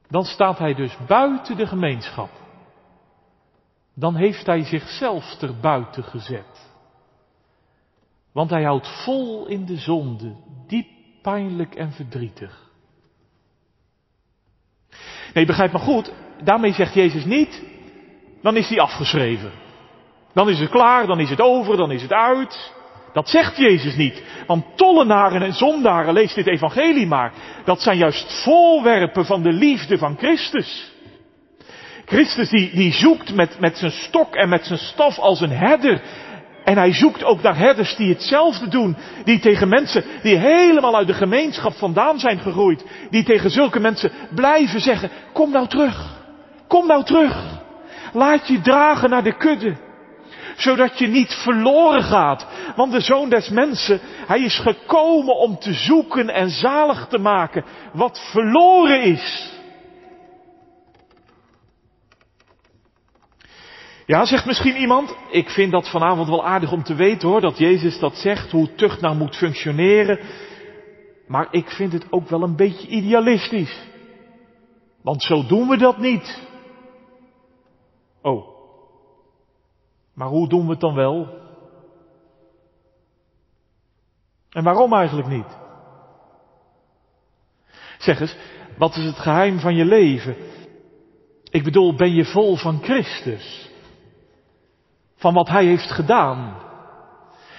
Dan 0.09 0.25
staat 0.25 0.59
hij 0.59 0.75
dus 0.75 0.97
buiten 1.07 1.57
de 1.57 1.67
gemeenschap. 1.67 2.31
Dan 3.95 4.17
heeft 4.17 4.47
hij 4.47 4.65
zichzelf 4.65 5.41
er 5.41 5.61
buiten 5.61 6.05
gezet. 6.05 6.71
Want 8.33 8.51
hij 8.51 8.63
houdt 8.63 9.05
vol 9.05 9.47
in 9.47 9.67
de 9.67 9.77
zonde, 9.77 10.37
diep 10.67 10.89
pijnlijk 11.23 11.75
en 11.75 11.93
verdrietig. 11.93 12.71
Nee, 15.35 15.47
begrijp 15.47 15.73
me 15.73 15.79
goed, 15.79 16.13
daarmee 16.43 16.73
zegt 16.73 16.95
Jezus 16.95 17.25
niet, 17.25 17.63
dan 18.43 18.57
is 18.57 18.69
hij 18.69 18.81
afgeschreven. 18.81 19.70
Dan 20.35 20.49
is 20.49 20.59
het 20.59 20.71
klaar, 20.71 21.07
dan 21.07 21.21
is 21.21 21.31
het 21.31 21.41
over, 21.41 21.77
dan 21.77 21.91
is 21.91 22.03
het 22.03 22.13
uit. 22.13 22.73
Dat 23.13 23.29
zegt 23.29 23.57
Jezus 23.57 23.97
niet. 23.97 24.23
Want 24.47 24.65
tollenaren 24.77 25.43
en 25.43 25.53
zondaren, 25.53 26.13
lees 26.13 26.35
dit 26.35 26.47
evangelie 26.47 27.07
maar, 27.07 27.33
dat 27.65 27.81
zijn 27.81 27.99
juist 27.99 28.43
voorwerpen 28.43 29.27
van 29.27 29.43
de 29.43 29.53
liefde 29.53 29.99
van 29.99 30.17
Christus. 30.19 30.91
Christus 32.05 32.49
die, 32.49 32.71
die 32.75 32.93
zoekt 32.93 33.35
met, 33.35 33.61
met 33.61 33.77
zijn 33.77 33.91
stok 33.91 34.35
en 34.35 34.49
met 34.49 34.67
zijn 34.67 34.79
staf 34.79 35.19
als 35.19 35.41
een 35.41 35.51
herder. 35.51 36.03
En 36.65 36.77
hij 36.77 36.93
zoekt 36.93 37.25
ook 37.25 37.43
naar 37.43 37.57
herders 37.57 37.97
die 37.97 38.09
hetzelfde 38.09 38.69
doen. 38.69 38.97
Die 39.25 39.39
tegen 39.39 39.69
mensen 39.69 40.05
die 40.23 40.37
helemaal 40.37 40.97
uit 40.97 41.07
de 41.07 41.15
gemeenschap 41.15 41.73
vandaan 41.73 42.19
zijn 42.19 42.39
gegroeid. 42.39 42.85
Die 43.11 43.25
tegen 43.25 43.51
zulke 43.51 43.81
mensen 43.81 44.13
blijven 44.35 44.81
zeggen, 44.81 45.11
kom 45.33 45.51
nou 45.51 45.67
terug. 45.67 46.19
Kom 46.69 46.87
nou 46.87 47.05
terug. 47.05 47.63
Laat 48.13 48.49
je 48.49 48.61
dragen 48.61 49.11
naar 49.11 49.23
de 49.23 49.37
kudde. 49.37 49.77
Zodat 50.57 50.99
je 50.99 51.07
niet 51.07 51.33
verloren 51.33 52.03
gaat. 52.03 52.47
Want 52.77 52.93
de 52.93 53.01
zoon 53.01 53.29
des 53.29 53.49
mensen, 53.49 54.01
hij 54.27 54.41
is 54.41 54.59
gekomen 54.59 55.37
om 55.37 55.59
te 55.59 55.73
zoeken 55.73 56.29
en 56.29 56.51
zalig 56.51 57.07
te 57.07 57.19
maken 57.19 57.65
wat 57.93 58.21
verloren 58.33 59.03
is. 59.03 59.59
Ja, 64.07 64.25
zegt 64.25 64.47
misschien 64.47 64.77
iemand, 64.77 65.17
ik 65.31 65.51
vind 65.51 65.73
dat 65.73 65.91
vanavond 65.91 66.29
wel 66.29 66.45
aardig 66.45 66.73
om 66.73 66.83
te 66.83 66.95
weten 66.95 67.29
hoor, 67.29 67.41
dat 67.41 67.59
Jezus 67.59 67.99
dat 67.99 68.17
zegt, 68.17 68.51
hoe 68.51 68.75
tucht 68.75 69.01
nou 69.01 69.17
moet 69.17 69.37
functioneren. 69.37 70.19
Maar 71.27 71.49
ik 71.51 71.71
vind 71.71 71.93
het 71.93 72.07
ook 72.11 72.29
wel 72.29 72.43
een 72.43 72.57
beetje 72.57 72.89
idealistisch. 72.89 73.89
Want 75.03 75.23
zo 75.23 75.47
doen 75.47 75.69
we 75.69 75.77
dat 75.77 75.99
niet. 75.99 76.49
Oh. 78.23 78.50
Maar 80.21 80.29
hoe 80.29 80.49
doen 80.49 80.65
we 80.65 80.71
het 80.71 80.81
dan 80.81 80.95
wel? 80.95 81.29
En 84.51 84.65
waarom 84.65 84.93
eigenlijk 84.93 85.29
niet? 85.29 85.59
Zeg 87.99 88.21
eens, 88.21 88.37
wat 88.79 88.97
is 88.97 89.05
het 89.05 89.19
geheim 89.19 89.59
van 89.59 89.75
je 89.75 89.85
leven? 89.85 90.37
Ik 91.51 91.65
bedoel, 91.65 91.95
ben 91.95 92.15
je 92.15 92.25
vol 92.25 92.57
van 92.57 92.83
Christus? 92.83 93.71
Van 95.17 95.35
wat 95.35 95.49
Hij 95.49 95.65
heeft 95.65 95.91
gedaan? 95.91 96.57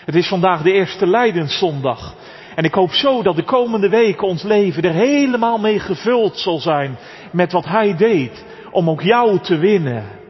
Het 0.06 0.16
is 0.16 0.28
vandaag 0.28 0.62
de 0.62 0.72
eerste 0.72 1.08
Lijdenszondag. 1.08 2.16
En 2.56 2.64
ik 2.64 2.74
hoop 2.74 2.92
zo 2.92 3.24
dat 3.24 3.36
de 3.36 3.44
komende 3.44 3.90
weken 3.90 4.28
ons 4.28 4.44
leven 4.44 4.84
er 4.84 4.94
helemaal 4.94 5.58
mee 5.58 5.80
gevuld 5.80 6.38
zal 6.38 6.60
zijn 6.60 6.98
met 7.32 7.52
wat 7.52 7.66
Hij 7.66 7.96
deed 7.96 8.46
om 8.72 8.90
ook 8.90 9.02
jou 9.02 9.40
te 9.40 9.58
winnen. 9.58 10.21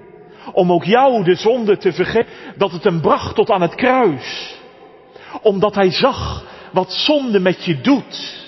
Om 0.54 0.72
ook 0.72 0.84
jou 0.84 1.24
de 1.24 1.36
zonde 1.36 1.78
te 1.78 1.94
vergeven. 1.94 2.32
Dat 2.58 2.72
het 2.72 2.84
hem 2.84 3.02
bracht 3.02 3.36
tot 3.36 3.50
aan 3.50 3.62
het 3.62 3.76
kruis. 3.76 4.56
Omdat 5.42 5.76
Hij 5.76 5.92
zag 5.92 6.46
wat 6.72 6.94
zonde 6.94 7.40
met 7.40 7.66
je 7.66 7.82
doet. 7.82 8.40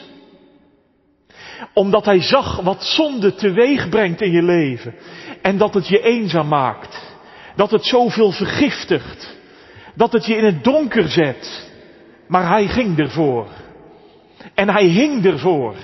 Omdat 1.73 2.05
Hij 2.05 2.21
zag 2.21 2.61
wat 2.61 2.83
zonde 2.83 3.35
teweeg 3.35 3.89
brengt 3.89 4.21
in 4.21 4.31
je 4.31 4.43
leven. 4.43 4.95
En 5.41 5.57
dat 5.57 5.73
het 5.73 5.87
je 5.87 6.01
eenzaam 6.01 6.47
maakt. 6.47 7.11
Dat 7.55 7.71
het 7.71 7.85
zoveel 7.85 8.31
vergiftigt. 8.31 9.37
Dat 9.95 10.11
het 10.11 10.25
je 10.25 10.35
in 10.35 10.45
het 10.45 10.63
donker 10.63 11.09
zet. 11.09 11.71
Maar 12.27 12.47
Hij 12.47 12.67
ging 12.67 12.99
ervoor. 12.99 13.47
En 14.53 14.69
hij 14.69 14.85
hing 14.85 15.25
ervoor. 15.25 15.75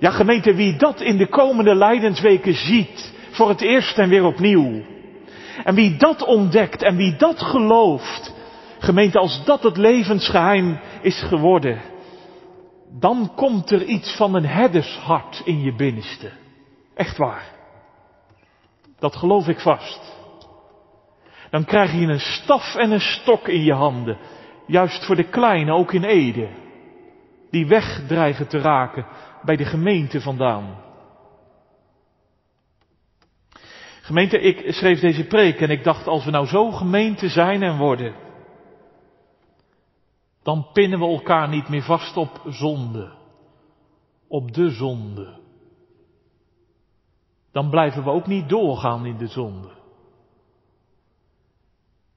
Ja, 0.00 0.10
gemeente, 0.10 0.54
wie 0.54 0.76
dat 0.76 1.00
in 1.00 1.16
de 1.16 1.28
komende 1.28 1.74
lijdensweken 1.74 2.54
ziet, 2.54 3.12
voor 3.30 3.48
het 3.48 3.60
eerst 3.60 3.98
en 3.98 4.08
weer 4.08 4.24
opnieuw. 4.24 4.82
En 5.64 5.74
wie 5.74 5.96
dat 5.96 6.24
ontdekt 6.24 6.82
en 6.82 6.96
wie 6.96 7.16
dat 7.16 7.42
gelooft, 7.42 8.34
gemeente, 8.78 9.18
als 9.18 9.44
dat 9.44 9.62
het 9.62 9.76
levensgeheim 9.76 10.80
is 11.02 11.22
geworden, 11.22 11.80
dan 13.00 13.32
komt 13.36 13.70
er 13.70 13.84
iets 13.84 14.16
van 14.16 14.34
een 14.34 14.46
herdershart 14.46 15.42
in 15.44 15.60
je 15.60 15.74
binnenste. 15.74 16.30
Echt 16.94 17.16
waar. 17.16 17.44
Dat 18.98 19.16
geloof 19.16 19.48
ik 19.48 19.60
vast. 19.60 20.20
Dan 21.50 21.64
krijg 21.64 21.92
je 21.92 22.06
een 22.06 22.20
staf 22.20 22.74
en 22.74 22.90
een 22.90 23.00
stok 23.00 23.48
in 23.48 23.62
je 23.62 23.74
handen. 23.74 24.18
Juist 24.66 25.04
voor 25.04 25.16
de 25.16 25.28
kleine, 25.28 25.72
ook 25.72 25.92
in 25.92 26.04
Ede 26.04 26.48
die 27.52 27.66
weg 27.66 28.00
dreigen 28.06 28.48
te 28.48 28.58
raken 28.58 29.06
bij 29.42 29.56
de 29.56 29.64
gemeente 29.64 30.20
vandaan. 30.20 30.76
Gemeente, 34.12 34.40
ik 34.40 34.72
schreef 34.72 35.00
deze 35.00 35.26
preek 35.26 35.60
en 35.60 35.70
ik 35.70 35.84
dacht 35.84 36.06
als 36.06 36.24
we 36.24 36.30
nou 36.30 36.46
zo 36.46 36.70
gemeente 36.70 37.28
zijn 37.28 37.62
en 37.62 37.78
worden, 37.78 38.14
dan 40.42 40.66
pinnen 40.72 40.98
we 40.98 41.06
elkaar 41.06 41.48
niet 41.48 41.68
meer 41.68 41.82
vast 41.82 42.16
op 42.16 42.40
zonde, 42.46 43.12
op 44.28 44.52
de 44.52 44.70
zonde. 44.70 45.38
Dan 47.52 47.70
blijven 47.70 48.04
we 48.04 48.10
ook 48.10 48.26
niet 48.26 48.48
doorgaan 48.48 49.06
in 49.06 49.16
de 49.16 49.26
zonde. 49.26 49.70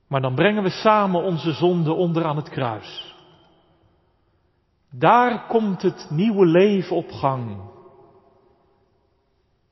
Maar 0.08 0.22
dan 0.22 0.36
brengen 0.36 0.64
we 0.64 0.70
samen 0.70 1.24
onze 1.24 1.52
zonde 1.52 1.94
onder 1.94 2.26
aan 2.26 2.38
het 2.38 2.50
kruis. 2.50 3.16
Daar 4.92 5.48
komt 5.48 5.82
het 5.82 6.08
nieuwe 6.10 6.46
leven 6.46 6.96
op 6.96 7.12
gang. 7.12 7.74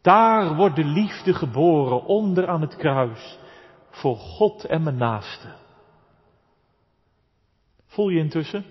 Daar 0.03 0.55
wordt 0.55 0.75
de 0.75 0.83
liefde 0.83 1.33
geboren 1.33 2.05
onder 2.05 2.47
aan 2.47 2.61
het 2.61 2.75
kruis 2.75 3.37
voor 3.89 4.15
God 4.15 4.65
en 4.65 4.83
mijn 4.83 4.97
naaste. 4.97 5.47
Voel 7.85 8.09
je 8.09 8.19
intussen? 8.19 8.65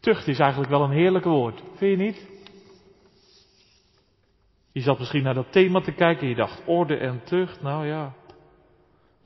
Tucht 0.00 0.28
is 0.28 0.38
eigenlijk 0.38 0.70
wel 0.70 0.82
een 0.82 0.90
heerlijk 0.90 1.24
woord, 1.24 1.62
vind 1.74 1.98
je 1.98 2.04
niet? 2.04 2.28
Je 4.72 4.80
zat 4.80 4.98
misschien 4.98 5.22
naar 5.22 5.34
dat 5.34 5.52
thema 5.52 5.80
te 5.80 5.92
kijken 5.92 6.22
en 6.22 6.28
je 6.28 6.34
dacht 6.34 6.62
orde 6.66 6.96
en 6.96 7.24
tucht, 7.24 7.62
nou 7.62 7.86
ja, 7.86 8.14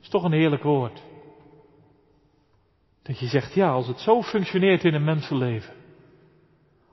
is 0.01 0.09
toch 0.09 0.23
een 0.23 0.31
heerlijk 0.31 0.63
woord. 0.63 1.03
Dat 3.01 3.19
je 3.19 3.27
zegt, 3.27 3.53
ja, 3.53 3.71
als 3.71 3.87
het 3.87 3.99
zo 3.99 4.21
functioneert 4.21 4.83
in 4.83 4.93
een 4.93 5.03
mensenleven. 5.03 5.73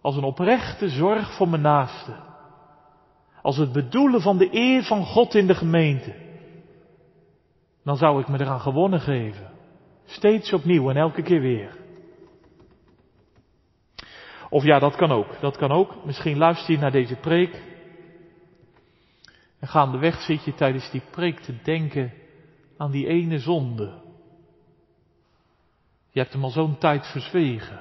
Als 0.00 0.16
een 0.16 0.24
oprechte 0.24 0.88
zorg 0.88 1.36
voor 1.36 1.48
mijn 1.48 1.62
naaste. 1.62 2.24
Als 3.46 3.56
het 3.56 3.72
bedoelen 3.72 4.20
van 4.20 4.38
de 4.38 4.48
eer 4.52 4.82
van 4.82 5.04
God 5.04 5.34
in 5.34 5.46
de 5.46 5.54
gemeente. 5.54 6.14
Dan 7.84 7.96
zou 7.96 8.20
ik 8.20 8.28
me 8.28 8.40
eraan 8.40 8.60
gewonnen 8.60 9.00
geven. 9.00 9.50
Steeds 10.04 10.52
opnieuw 10.52 10.90
en 10.90 10.96
elke 10.96 11.22
keer 11.22 11.40
weer. 11.40 11.76
Of 14.50 14.64
ja, 14.64 14.78
dat 14.78 14.96
kan 14.96 15.10
ook. 15.10 15.40
Dat 15.40 15.56
kan 15.56 15.70
ook. 15.70 16.04
Misschien 16.04 16.38
luister 16.38 16.74
je 16.74 16.80
naar 16.80 16.92
deze 16.92 17.16
preek. 17.16 17.62
En 19.58 19.68
gaandeweg 19.68 20.20
zit 20.20 20.44
je 20.44 20.54
tijdens 20.54 20.90
die 20.90 21.02
preek 21.10 21.40
te 21.40 21.62
denken 21.62 22.12
aan 22.76 22.90
die 22.90 23.06
ene 23.06 23.38
zonde 23.38 24.04
je 26.16 26.22
hebt 26.22 26.34
hem 26.34 26.44
al 26.44 26.50
zo'n 26.50 26.78
tijd 26.78 27.06
verzwegen. 27.06 27.80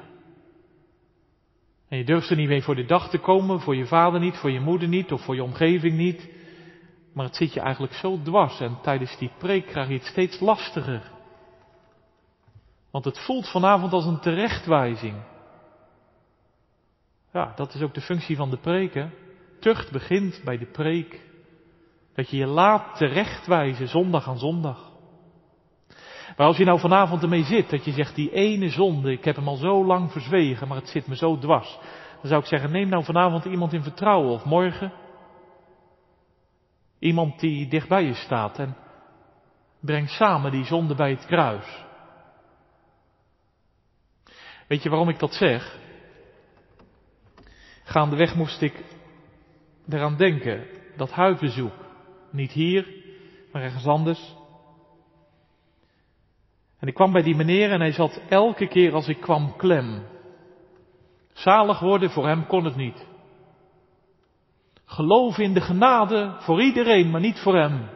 En 1.95 2.01
je 2.01 2.07
durft 2.07 2.29
er 2.29 2.35
niet 2.35 2.47
mee 2.47 2.63
voor 2.63 2.75
de 2.75 2.85
dag 2.85 3.09
te 3.09 3.17
komen, 3.17 3.59
voor 3.59 3.75
je 3.75 3.85
vader 3.85 4.19
niet, 4.19 4.37
voor 4.37 4.51
je 4.51 4.59
moeder 4.59 4.87
niet 4.87 5.11
of 5.11 5.21
voor 5.21 5.35
je 5.35 5.43
omgeving 5.43 5.97
niet. 5.97 6.29
Maar 7.13 7.25
het 7.25 7.35
zit 7.35 7.53
je 7.53 7.59
eigenlijk 7.59 7.93
zo 7.93 8.21
dwars 8.21 8.59
en 8.59 8.77
tijdens 8.81 9.17
die 9.17 9.31
preek 9.37 9.65
krijg 9.65 9.87
je 9.87 9.93
het 9.93 10.05
steeds 10.05 10.39
lastiger. 10.39 11.11
Want 12.91 13.05
het 13.05 13.19
voelt 13.19 13.49
vanavond 13.49 13.93
als 13.93 14.05
een 14.05 14.19
terechtwijzing. 14.19 15.15
Ja, 17.33 17.53
dat 17.55 17.73
is 17.73 17.81
ook 17.81 17.93
de 17.93 18.01
functie 18.01 18.35
van 18.35 18.49
de 18.49 18.57
preek. 18.57 18.93
Hè? 18.93 19.09
Tucht 19.59 19.91
begint 19.91 20.41
bij 20.43 20.57
de 20.57 20.71
preek. 20.71 21.21
Dat 22.15 22.29
je 22.29 22.37
je 22.37 22.47
laat 22.47 22.97
terechtwijzen 22.97 23.87
zondag 23.87 24.27
aan 24.27 24.39
zondag. 24.39 24.84
Maar 26.35 26.47
als 26.47 26.57
je 26.57 26.65
nou 26.65 26.79
vanavond 26.79 27.23
ermee 27.23 27.43
zit, 27.43 27.69
dat 27.69 27.85
je 27.85 27.91
zegt, 27.91 28.15
die 28.15 28.31
ene 28.31 28.69
zonde, 28.69 29.11
ik 29.11 29.25
heb 29.25 29.35
hem 29.35 29.47
al 29.47 29.55
zo 29.55 29.85
lang 29.85 30.11
verzwegen, 30.11 30.67
maar 30.67 30.77
het 30.77 30.89
zit 30.89 31.07
me 31.07 31.15
zo 31.15 31.37
dwars. 31.37 31.77
Dan 32.21 32.29
zou 32.29 32.41
ik 32.41 32.47
zeggen, 32.47 32.71
neem 32.71 32.89
nou 32.89 33.03
vanavond 33.03 33.45
iemand 33.45 33.73
in 33.73 33.83
vertrouwen 33.83 34.31
of 34.31 34.45
morgen. 34.45 34.91
Iemand 36.99 37.39
die 37.39 37.67
dicht 37.67 37.87
bij 37.87 38.03
je 38.03 38.13
staat 38.13 38.59
en 38.59 38.77
breng 39.79 40.09
samen 40.09 40.51
die 40.51 40.65
zonde 40.65 40.95
bij 40.95 41.09
het 41.09 41.25
kruis. 41.25 41.85
Weet 44.67 44.83
je 44.83 44.89
waarom 44.89 45.09
ik 45.09 45.19
dat 45.19 45.33
zeg? 45.33 45.79
Gaandeweg 47.83 48.35
moest 48.35 48.61
ik 48.61 48.83
eraan 49.89 50.17
denken, 50.17 50.67
dat 50.95 51.11
huisbezoek. 51.11 51.73
Niet 52.31 52.51
hier, 52.51 52.87
maar 53.51 53.61
ergens 53.61 53.85
anders. 53.85 54.35
En 56.79 56.87
ik 56.87 56.93
kwam 56.93 57.11
bij 57.11 57.21
die 57.21 57.35
meneer 57.35 57.71
en 57.71 57.79
hij 57.79 57.91
zat 57.91 58.21
elke 58.29 58.67
keer 58.67 58.93
als 58.93 59.07
ik 59.07 59.21
kwam 59.21 59.55
klem. 59.55 60.03
Zalig 61.33 61.79
worden 61.79 62.09
voor 62.09 62.27
hem 62.27 62.47
kon 62.47 62.65
het 62.65 62.75
niet. 62.75 63.05
Geloof 64.85 65.37
in 65.37 65.53
de 65.53 65.61
genade 65.61 66.35
voor 66.39 66.61
iedereen, 66.61 67.11
maar 67.11 67.21
niet 67.21 67.39
voor 67.39 67.55
hem. 67.55 67.89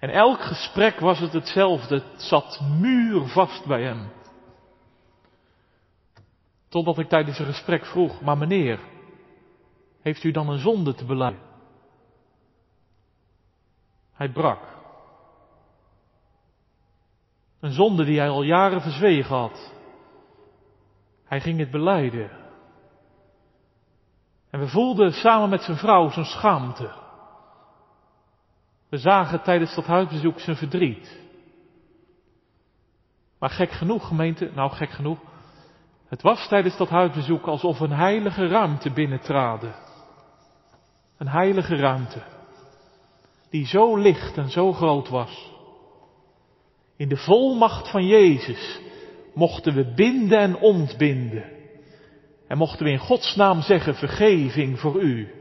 En 0.00 0.10
elk 0.10 0.40
gesprek 0.40 1.00
was 1.00 1.18
het 1.18 1.32
hetzelfde. 1.32 1.94
Het 1.94 2.22
zat 2.22 2.60
muurvast 2.80 3.66
bij 3.66 3.82
hem. 3.82 4.12
Totdat 6.68 6.98
ik 6.98 7.08
tijdens 7.08 7.38
een 7.38 7.46
gesprek 7.46 7.86
vroeg, 7.86 8.20
maar 8.20 8.38
meneer, 8.38 8.80
heeft 10.02 10.24
u 10.24 10.30
dan 10.30 10.48
een 10.48 10.58
zonde 10.58 10.94
te 10.94 11.04
beleiden? 11.04 11.42
Hij 14.12 14.32
brak. 14.32 14.73
Een 17.64 17.72
zonde 17.72 18.04
die 18.04 18.18
hij 18.18 18.28
al 18.28 18.42
jaren 18.42 18.80
verzwegen 18.80 19.36
had. 19.36 19.72
Hij 21.24 21.40
ging 21.40 21.58
het 21.58 21.70
beleiden. 21.70 22.30
En 24.50 24.60
we 24.60 24.68
voelden 24.68 25.12
samen 25.12 25.48
met 25.48 25.62
zijn 25.62 25.76
vrouw 25.76 26.10
zijn 26.10 26.24
schaamte. 26.24 26.92
We 28.88 28.98
zagen 28.98 29.42
tijdens 29.42 29.74
dat 29.74 29.86
huisbezoek 29.86 30.38
zijn 30.38 30.56
verdriet. 30.56 31.20
Maar 33.38 33.50
gek 33.50 33.70
genoeg, 33.70 34.06
gemeente, 34.06 34.50
nou 34.54 34.70
gek 34.70 34.90
genoeg. 34.90 35.18
Het 36.08 36.22
was 36.22 36.48
tijdens 36.48 36.76
dat 36.76 36.88
huisbezoek 36.88 37.46
alsof 37.46 37.80
een 37.80 37.92
heilige 37.92 38.46
ruimte 38.46 38.90
binnentraden. 38.90 39.74
Een 41.18 41.28
heilige 41.28 41.76
ruimte. 41.76 42.22
Die 43.50 43.66
zo 43.66 43.96
licht 43.96 44.36
en 44.36 44.50
zo 44.50 44.72
groot 44.72 45.08
was. 45.08 45.53
In 46.96 47.08
de 47.08 47.16
volmacht 47.16 47.90
van 47.90 48.06
Jezus 48.06 48.80
mochten 49.34 49.74
we 49.74 49.94
binden 49.94 50.38
en 50.38 50.56
ontbinden. 50.56 51.44
En 52.48 52.58
mochten 52.58 52.84
we 52.84 52.90
in 52.90 52.98
Gods 52.98 53.36
naam 53.36 53.62
zeggen, 53.62 53.94
vergeving 53.94 54.80
voor 54.80 55.00
u. 55.00 55.32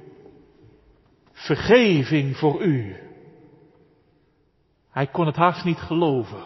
Vergeving 1.32 2.38
voor 2.38 2.62
u. 2.62 2.98
Hij 4.92 5.08
kon 5.08 5.26
het 5.26 5.36
haast 5.36 5.64
niet 5.66 5.78
geloven. 5.78 6.44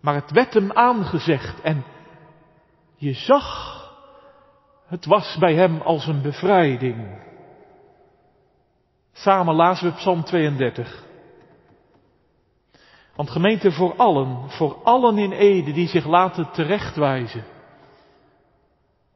Maar 0.00 0.14
het 0.14 0.30
werd 0.30 0.54
hem 0.54 0.72
aangezegd 0.72 1.60
en 1.60 1.84
je 2.96 3.12
zag, 3.12 3.76
het 4.86 5.04
was 5.04 5.36
bij 5.38 5.54
hem 5.54 5.80
als 5.80 6.06
een 6.06 6.22
bevrijding. 6.22 7.24
Samen 9.12 9.54
lazen 9.54 9.90
we 9.90 9.94
Psalm 9.96 10.24
32. 10.24 11.05
Want 13.16 13.30
gemeente 13.30 13.72
voor 13.72 13.94
allen, 13.96 14.50
voor 14.50 14.76
allen 14.82 15.18
in 15.18 15.32
Ede 15.32 15.72
die 15.72 15.88
zich 15.88 16.06
laten 16.06 16.50
terechtwijzen. 16.50 17.44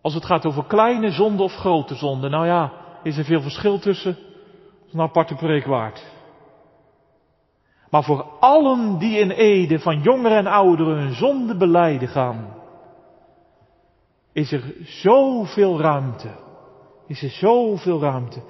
Als 0.01 0.15
het 0.15 0.25
gaat 0.25 0.47
over 0.47 0.65
kleine 0.65 1.11
zonde 1.11 1.43
of 1.43 1.55
grote 1.55 1.95
zonde, 1.95 2.29
nou 2.29 2.47
ja, 2.47 2.73
is 3.03 3.19
er 3.19 3.25
veel 3.25 3.41
verschil 3.41 3.79
tussen. 3.79 4.15
Dat 4.15 4.87
is 4.87 4.93
een 4.93 5.01
aparte 5.01 5.35
preek 5.35 5.67
waard. 5.67 6.05
Maar 7.91 8.05
voor 8.05 8.23
allen 8.41 8.99
die 8.99 9.19
in 9.19 9.31
Ede, 9.31 9.79
van 9.79 10.01
jongeren 10.01 10.39
en 10.39 10.47
ouderen, 10.47 10.99
hun 10.99 11.15
zonde 11.15 11.57
beleiden 11.57 12.09
gaan, 12.09 12.55
is 14.33 14.53
er 14.53 14.75
zoveel 14.83 15.81
ruimte. 15.81 16.31
Is 17.07 17.23
er 17.23 17.31
zoveel 17.31 18.01
ruimte. 18.01 18.43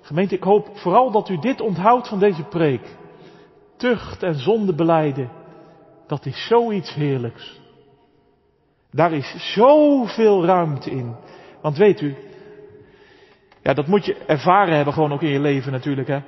Gemeente, 0.00 0.34
ik 0.34 0.42
hoop 0.42 0.68
vooral 0.72 1.10
dat 1.10 1.28
u 1.28 1.38
dit 1.38 1.60
onthoudt 1.60 2.08
van 2.08 2.18
deze 2.18 2.42
preek. 2.42 2.96
Tucht 3.82 4.22
en 4.22 4.34
zonde 4.34 4.74
beleiden, 4.74 5.30
dat 6.06 6.26
is 6.26 6.46
zoiets 6.46 6.94
heerlijks. 6.94 7.60
Daar 8.90 9.12
is 9.12 9.52
zoveel 9.54 10.44
ruimte 10.44 10.90
in. 10.90 11.16
Want 11.62 11.76
weet 11.76 12.00
u, 12.00 12.16
ja, 13.62 13.74
dat 13.74 13.86
moet 13.86 14.04
je 14.04 14.14
ervaren 14.26 14.74
hebben 14.74 14.94
gewoon 14.94 15.12
ook 15.12 15.22
in 15.22 15.30
je 15.30 15.40
leven 15.40 15.72
natuurlijk, 15.72 16.08
hè. 16.08 16.20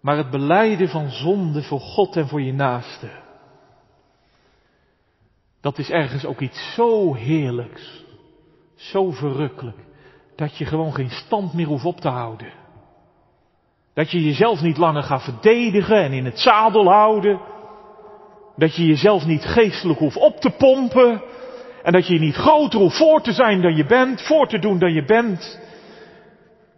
Maar 0.00 0.16
het 0.16 0.30
beleiden 0.30 0.88
van 0.88 1.10
zonde 1.10 1.62
voor 1.62 1.80
God 1.80 2.16
en 2.16 2.28
voor 2.28 2.42
je 2.42 2.52
naaste. 2.52 3.10
Dat 5.60 5.78
is 5.78 5.90
ergens 5.90 6.24
ook 6.24 6.40
iets 6.40 6.74
zo 6.74 7.14
heerlijks. 7.14 8.04
Zo 8.74 9.10
verrukkelijk. 9.10 9.78
Dat 10.36 10.56
je 10.56 10.64
gewoon 10.64 10.94
geen 10.94 11.10
stand 11.10 11.52
meer 11.52 11.66
hoeft 11.66 11.84
op 11.84 12.00
te 12.00 12.08
houden. 12.08 12.61
Dat 13.94 14.10
je 14.10 14.24
jezelf 14.24 14.60
niet 14.60 14.76
langer 14.76 15.02
gaat 15.02 15.22
verdedigen 15.22 15.96
en 15.96 16.12
in 16.12 16.24
het 16.24 16.38
zadel 16.38 16.90
houden. 16.90 17.40
Dat 18.56 18.76
je 18.76 18.86
jezelf 18.86 19.26
niet 19.26 19.44
geestelijk 19.44 19.98
hoeft 19.98 20.16
op 20.16 20.36
te 20.36 20.50
pompen. 20.50 21.22
En 21.82 21.92
dat 21.92 22.06
je 22.06 22.18
niet 22.18 22.34
groter 22.34 22.80
hoeft 22.80 22.96
voor 22.96 23.20
te 23.20 23.32
zijn 23.32 23.62
dan 23.62 23.76
je 23.76 23.86
bent, 23.86 24.22
voor 24.22 24.48
te 24.48 24.58
doen 24.58 24.78
dan 24.78 24.92
je 24.92 25.04
bent. 25.04 25.60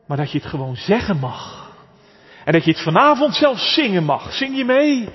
Maar 0.06 0.16
dat 0.16 0.30
je 0.32 0.38
het 0.38 0.46
gewoon 0.46 0.76
zeggen 0.76 1.18
mag. 1.18 1.72
En 2.44 2.52
dat 2.52 2.64
je 2.64 2.70
het 2.70 2.82
vanavond 2.82 3.34
zelfs 3.34 3.74
zingen 3.74 4.04
mag. 4.04 4.32
Zing 4.32 4.56
je 4.56 4.64
mee? 4.64 5.08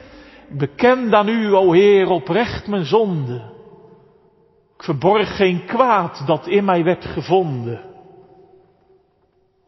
Bekend 0.49 1.13
aan 1.13 1.29
u, 1.29 1.53
o 1.53 1.71
Heer, 1.71 2.09
oprecht 2.09 2.67
mijn 2.67 2.85
zonde. 2.85 3.57
Ik 4.77 4.83
verborg 4.83 5.35
geen 5.35 5.65
kwaad 5.65 6.23
dat 6.25 6.47
in 6.47 6.65
mij 6.65 6.83
werd 6.83 7.05
gevonden. 7.05 7.81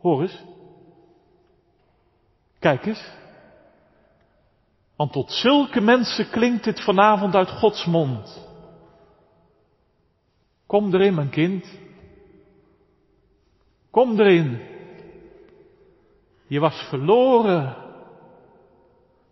Hoor 0.01 0.21
eens. 0.21 0.43
Kijk 2.61 2.85
eens. 2.85 3.11
Want 4.95 5.11
tot 5.11 5.31
zulke 5.31 5.81
mensen 5.81 6.29
klinkt 6.29 6.65
het 6.65 6.83
vanavond 6.83 7.35
uit 7.35 7.49
Gods 7.49 7.85
mond. 7.85 8.47
Kom 10.67 10.93
erin, 10.93 11.15
mijn 11.15 11.29
kind. 11.29 11.79
Kom 13.91 14.19
erin. 14.19 14.61
Je 16.47 16.59
was 16.59 16.87
verloren, 16.89 17.75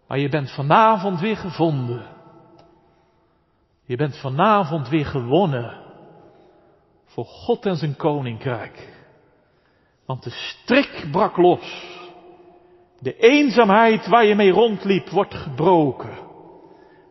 maar 0.07 0.19
je 0.19 0.30
bent 0.30 0.51
vanavond 0.51 1.19
weer 1.19 1.38
gevonden. 1.38 2.05
Je 3.86 3.95
bent 3.95 4.17
vanavond 4.17 4.88
weer 4.88 5.05
gewonnen 5.05 5.82
voor 7.05 7.25
God 7.25 7.65
en 7.65 7.75
zijn 7.75 7.95
koninkrijk. 7.95 9.03
Want 10.05 10.23
de 10.23 10.30
strik 10.30 11.07
brak 11.11 11.38
los. 11.38 11.97
De 13.01 13.17
eenzaamheid 13.17 14.07
waar 14.07 14.25
je 14.25 14.35
mee 14.35 14.51
rondliep 14.51 15.09
wordt 15.09 15.35
gebroken. 15.35 16.17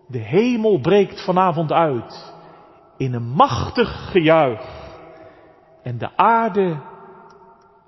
De 0.06 0.18
hemel 0.18 0.80
breekt 0.80 1.24
vanavond 1.24 1.72
uit 1.72 2.34
in 2.96 3.14
een 3.14 3.28
machtig 3.28 4.10
gejuich. 4.10 4.86
En 5.82 5.98
de 5.98 6.16
aarde 6.16 6.80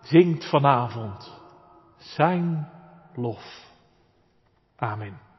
zingt 0.03 0.49
vanavond 0.49 1.43
zijn 1.97 2.69
lof. 3.15 3.69
Amen. 4.77 5.30